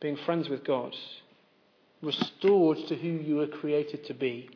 being 0.00 0.16
friends 0.16 0.48
with 0.48 0.64
God, 0.64 0.94
restored 2.02 2.78
to 2.88 2.96
who 2.96 3.08
you 3.08 3.36
were 3.36 3.46
created 3.46 4.06
to 4.06 4.14
be. 4.14 4.50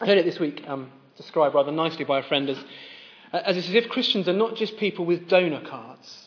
I 0.00 0.06
heard 0.06 0.18
it 0.18 0.24
this 0.24 0.40
week 0.40 0.64
um, 0.66 0.90
described 1.16 1.54
rather 1.54 1.72
nicely 1.72 2.04
by 2.04 2.20
a 2.20 2.22
friend 2.22 2.48
as, 2.50 2.58
as 3.32 3.56
as 3.56 3.70
if 3.70 3.88
Christians 3.88 4.28
are 4.28 4.34
not 4.34 4.56
just 4.56 4.76
people 4.76 5.04
with 5.04 5.28
donor 5.28 5.62
cards. 5.66 6.22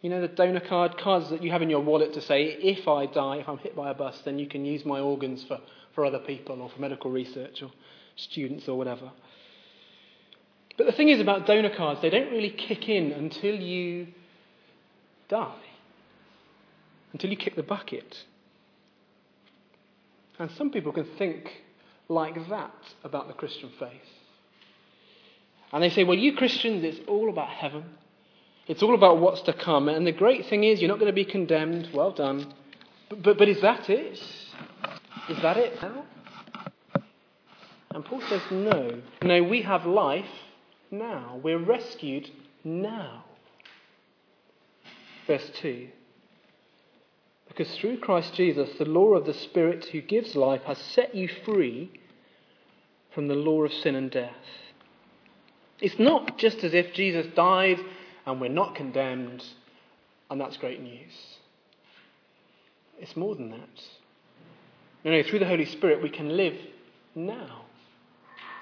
You 0.00 0.10
know 0.10 0.20
the 0.20 0.28
donor 0.28 0.60
card, 0.60 0.96
cards 0.96 1.30
that 1.30 1.42
you 1.42 1.50
have 1.50 1.62
in 1.62 1.70
your 1.70 1.80
wallet 1.80 2.14
to 2.14 2.20
say, 2.20 2.44
if 2.44 2.86
I 2.86 3.06
die, 3.06 3.38
if 3.38 3.48
I'm 3.48 3.58
hit 3.58 3.74
by 3.74 3.90
a 3.90 3.94
bus, 3.94 4.20
then 4.24 4.38
you 4.38 4.46
can 4.46 4.64
use 4.64 4.84
my 4.84 5.00
organs 5.00 5.44
for, 5.44 5.58
for 5.94 6.04
other 6.04 6.20
people 6.20 6.62
or 6.62 6.70
for 6.70 6.80
medical 6.80 7.10
research 7.10 7.62
or 7.62 7.70
students 8.14 8.68
or 8.68 8.78
whatever. 8.78 9.10
But 10.78 10.86
the 10.86 10.92
thing 10.92 11.08
is 11.08 11.20
about 11.20 11.44
donor 11.44 11.74
cards, 11.74 12.00
they 12.00 12.08
don't 12.08 12.30
really 12.30 12.50
kick 12.50 12.88
in 12.88 13.10
until 13.10 13.56
you 13.56 14.06
die, 15.28 15.60
until 17.12 17.30
you 17.30 17.36
kick 17.36 17.56
the 17.56 17.64
bucket. 17.64 18.16
And 20.38 20.50
some 20.52 20.70
people 20.70 20.92
can 20.92 21.04
think 21.18 21.50
like 22.08 22.48
that 22.48 22.72
about 23.02 23.26
the 23.26 23.34
Christian 23.34 23.70
faith. 23.78 23.90
And 25.72 25.82
they 25.82 25.90
say, 25.90 26.04
well, 26.04 26.16
you 26.16 26.36
Christians, 26.36 26.84
it's 26.84 27.00
all 27.08 27.28
about 27.28 27.48
heaven. 27.48 27.84
It's 28.68 28.82
all 28.82 28.94
about 28.94 29.18
what's 29.18 29.42
to 29.42 29.52
come. 29.52 29.88
And 29.88 30.06
the 30.06 30.12
great 30.12 30.46
thing 30.46 30.62
is, 30.62 30.80
you're 30.80 30.88
not 30.88 31.00
going 31.00 31.10
to 31.10 31.12
be 31.12 31.24
condemned. 31.24 31.88
Well 31.92 32.12
done. 32.12 32.54
But, 33.08 33.22
but, 33.22 33.38
but 33.38 33.48
is 33.48 33.60
that 33.62 33.90
it? 33.90 34.12
Is 35.28 35.42
that 35.42 35.56
it 35.56 35.82
now? 35.82 36.04
And 37.90 38.04
Paul 38.04 38.22
says, 38.28 38.42
no. 38.50 39.02
No, 39.22 39.42
we 39.42 39.62
have 39.62 39.84
life 39.84 40.24
now. 40.90 41.40
We're 41.42 41.58
rescued 41.58 42.30
now. 42.64 43.24
Verse 45.26 45.50
2. 45.60 45.88
Because 47.48 47.74
through 47.76 47.98
Christ 47.98 48.34
Jesus, 48.34 48.70
the 48.78 48.84
law 48.84 49.14
of 49.14 49.26
the 49.26 49.34
Spirit 49.34 49.86
who 49.86 50.00
gives 50.00 50.36
life 50.36 50.62
has 50.62 50.78
set 50.78 51.14
you 51.14 51.28
free 51.44 51.90
from 53.14 53.28
the 53.28 53.34
law 53.34 53.64
of 53.64 53.72
sin 53.72 53.94
and 53.94 54.10
death. 54.10 54.32
It's 55.80 55.98
not 55.98 56.38
just 56.38 56.64
as 56.64 56.74
if 56.74 56.92
Jesus 56.92 57.26
died 57.34 57.78
and 58.26 58.40
we're 58.40 58.48
not 58.48 58.74
condemned, 58.74 59.44
and 60.30 60.40
that's 60.40 60.56
great 60.56 60.82
news. 60.82 61.12
It's 63.00 63.16
more 63.16 63.34
than 63.34 63.50
that. 63.50 63.82
No, 65.04 65.12
no, 65.12 65.22
through 65.22 65.38
the 65.38 65.46
Holy 65.46 65.64
Spirit, 65.64 66.02
we 66.02 66.10
can 66.10 66.36
live 66.36 66.56
now, 67.14 67.64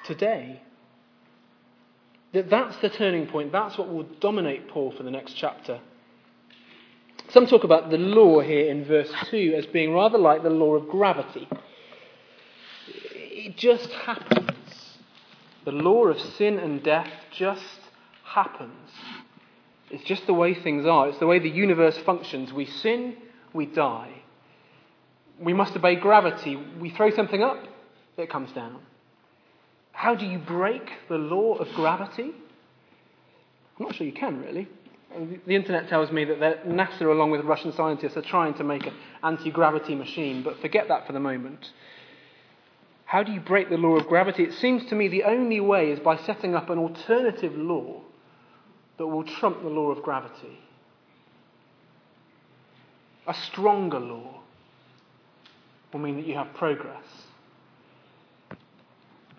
today. 0.04 0.62
That 2.36 2.50
that's 2.50 2.76
the 2.82 2.90
turning 2.90 3.26
point. 3.28 3.50
That's 3.50 3.78
what 3.78 3.88
will 3.88 4.06
dominate 4.20 4.68
Paul 4.68 4.92
for 4.94 5.02
the 5.02 5.10
next 5.10 5.32
chapter. 5.38 5.80
Some 7.30 7.46
talk 7.46 7.64
about 7.64 7.88
the 7.88 7.96
law 7.96 8.40
here 8.40 8.70
in 8.70 8.84
verse 8.84 9.10
2 9.30 9.54
as 9.56 9.64
being 9.64 9.94
rather 9.94 10.18
like 10.18 10.42
the 10.42 10.50
law 10.50 10.74
of 10.74 10.86
gravity. 10.86 11.48
It 12.88 13.56
just 13.56 13.90
happens. 13.90 14.98
The 15.64 15.72
law 15.72 16.08
of 16.08 16.20
sin 16.20 16.58
and 16.58 16.82
death 16.82 17.10
just 17.34 17.62
happens. 18.22 18.90
It's 19.90 20.04
just 20.04 20.26
the 20.26 20.34
way 20.34 20.52
things 20.52 20.84
are. 20.84 21.08
It's 21.08 21.18
the 21.18 21.26
way 21.26 21.38
the 21.38 21.48
universe 21.48 21.96
functions. 22.04 22.52
We 22.52 22.66
sin, 22.66 23.16
we 23.54 23.64
die. 23.64 24.12
We 25.40 25.54
must 25.54 25.74
obey 25.74 25.96
gravity. 25.96 26.56
We 26.56 26.90
throw 26.90 27.10
something 27.12 27.42
up, 27.42 27.64
it 28.18 28.28
comes 28.28 28.52
down. 28.52 28.82
How 29.96 30.14
do 30.14 30.26
you 30.26 30.38
break 30.38 30.90
the 31.08 31.16
law 31.16 31.54
of 31.54 31.68
gravity? 31.74 32.30
I'm 33.78 33.86
not 33.86 33.94
sure 33.94 34.06
you 34.06 34.12
can, 34.12 34.42
really. 34.42 34.68
The 35.46 35.54
internet 35.54 35.88
tells 35.88 36.12
me 36.12 36.24
that 36.26 36.66
NASA, 36.66 37.00
along 37.00 37.30
with 37.30 37.40
Russian 37.46 37.72
scientists, 37.72 38.14
are 38.14 38.22
trying 38.22 38.52
to 38.54 38.64
make 38.64 38.86
an 38.86 38.92
anti 39.24 39.50
gravity 39.50 39.94
machine, 39.94 40.42
but 40.42 40.60
forget 40.60 40.88
that 40.88 41.06
for 41.06 41.14
the 41.14 41.18
moment. 41.18 41.70
How 43.06 43.22
do 43.22 43.32
you 43.32 43.40
break 43.40 43.70
the 43.70 43.78
law 43.78 43.96
of 43.96 44.06
gravity? 44.06 44.42
It 44.44 44.52
seems 44.52 44.84
to 44.90 44.94
me 44.94 45.08
the 45.08 45.24
only 45.24 45.60
way 45.60 45.90
is 45.90 45.98
by 45.98 46.18
setting 46.18 46.54
up 46.54 46.68
an 46.68 46.78
alternative 46.78 47.56
law 47.56 48.02
that 48.98 49.06
will 49.06 49.24
trump 49.24 49.62
the 49.62 49.70
law 49.70 49.90
of 49.90 50.02
gravity. 50.02 50.58
A 53.26 53.32
stronger 53.32 53.98
law 53.98 54.42
will 55.90 56.00
mean 56.00 56.16
that 56.16 56.26
you 56.26 56.34
have 56.34 56.52
progress. 56.52 57.04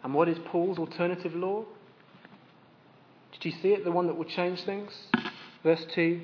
And 0.04 0.14
what 0.14 0.30
is 0.30 0.38
Paul's 0.46 0.78
alternative 0.78 1.34
law? 1.34 1.66
Did 3.34 3.46
you 3.46 3.52
see 3.62 3.70
it? 3.70 3.84
The 3.84 3.92
one 3.92 4.08
that 4.08 4.16
will 4.16 4.26
change 4.26 4.64
things? 4.64 4.92
Verse 5.64 5.86
2 5.94 6.22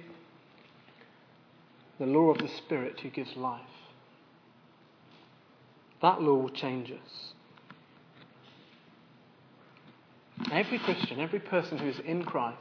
The 1.99 2.05
law 2.05 2.31
of 2.31 2.37
the 2.37 2.47
Spirit 2.47 2.99
who 3.01 3.09
gives 3.09 3.35
life. 3.35 3.61
That 6.01 6.21
law 6.21 6.35
will 6.35 6.49
change 6.49 6.91
us. 6.91 7.33
Every 10.51 10.79
Christian, 10.79 11.19
every 11.19 11.39
person 11.39 11.77
who 11.77 11.87
is 11.87 11.99
in 11.99 12.23
Christ, 12.23 12.57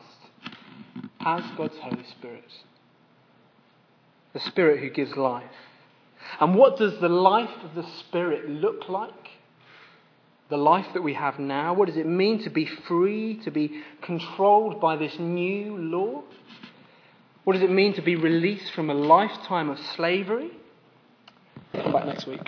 has 1.20 1.42
God's 1.56 1.76
Holy 1.78 2.04
Spirit. 2.18 2.44
The 4.32 4.40
Spirit 4.40 4.80
who 4.80 4.90
gives 4.90 5.16
life. 5.16 5.44
And 6.40 6.54
what 6.54 6.78
does 6.78 7.00
the 7.00 7.08
life 7.08 7.50
of 7.64 7.74
the 7.74 7.88
Spirit 8.00 8.48
look 8.48 8.88
like? 8.88 9.21
The 10.48 10.56
life 10.56 10.86
that 10.94 11.02
we 11.02 11.14
have 11.14 11.38
now? 11.38 11.72
What 11.72 11.88
does 11.88 11.96
it 11.96 12.06
mean 12.06 12.42
to 12.44 12.50
be 12.50 12.66
free, 12.66 13.40
to 13.44 13.50
be 13.50 13.82
controlled 14.02 14.80
by 14.80 14.96
this 14.96 15.18
new 15.18 15.76
law? 15.76 16.22
What 17.44 17.54
does 17.54 17.62
it 17.62 17.70
mean 17.70 17.94
to 17.94 18.02
be 18.02 18.16
released 18.16 18.72
from 18.72 18.90
a 18.90 18.94
lifetime 18.94 19.70
of 19.70 19.78
slavery? 19.96 20.50
Come 21.72 21.92
back 21.92 22.06
next 22.06 22.26
week. 22.26 22.40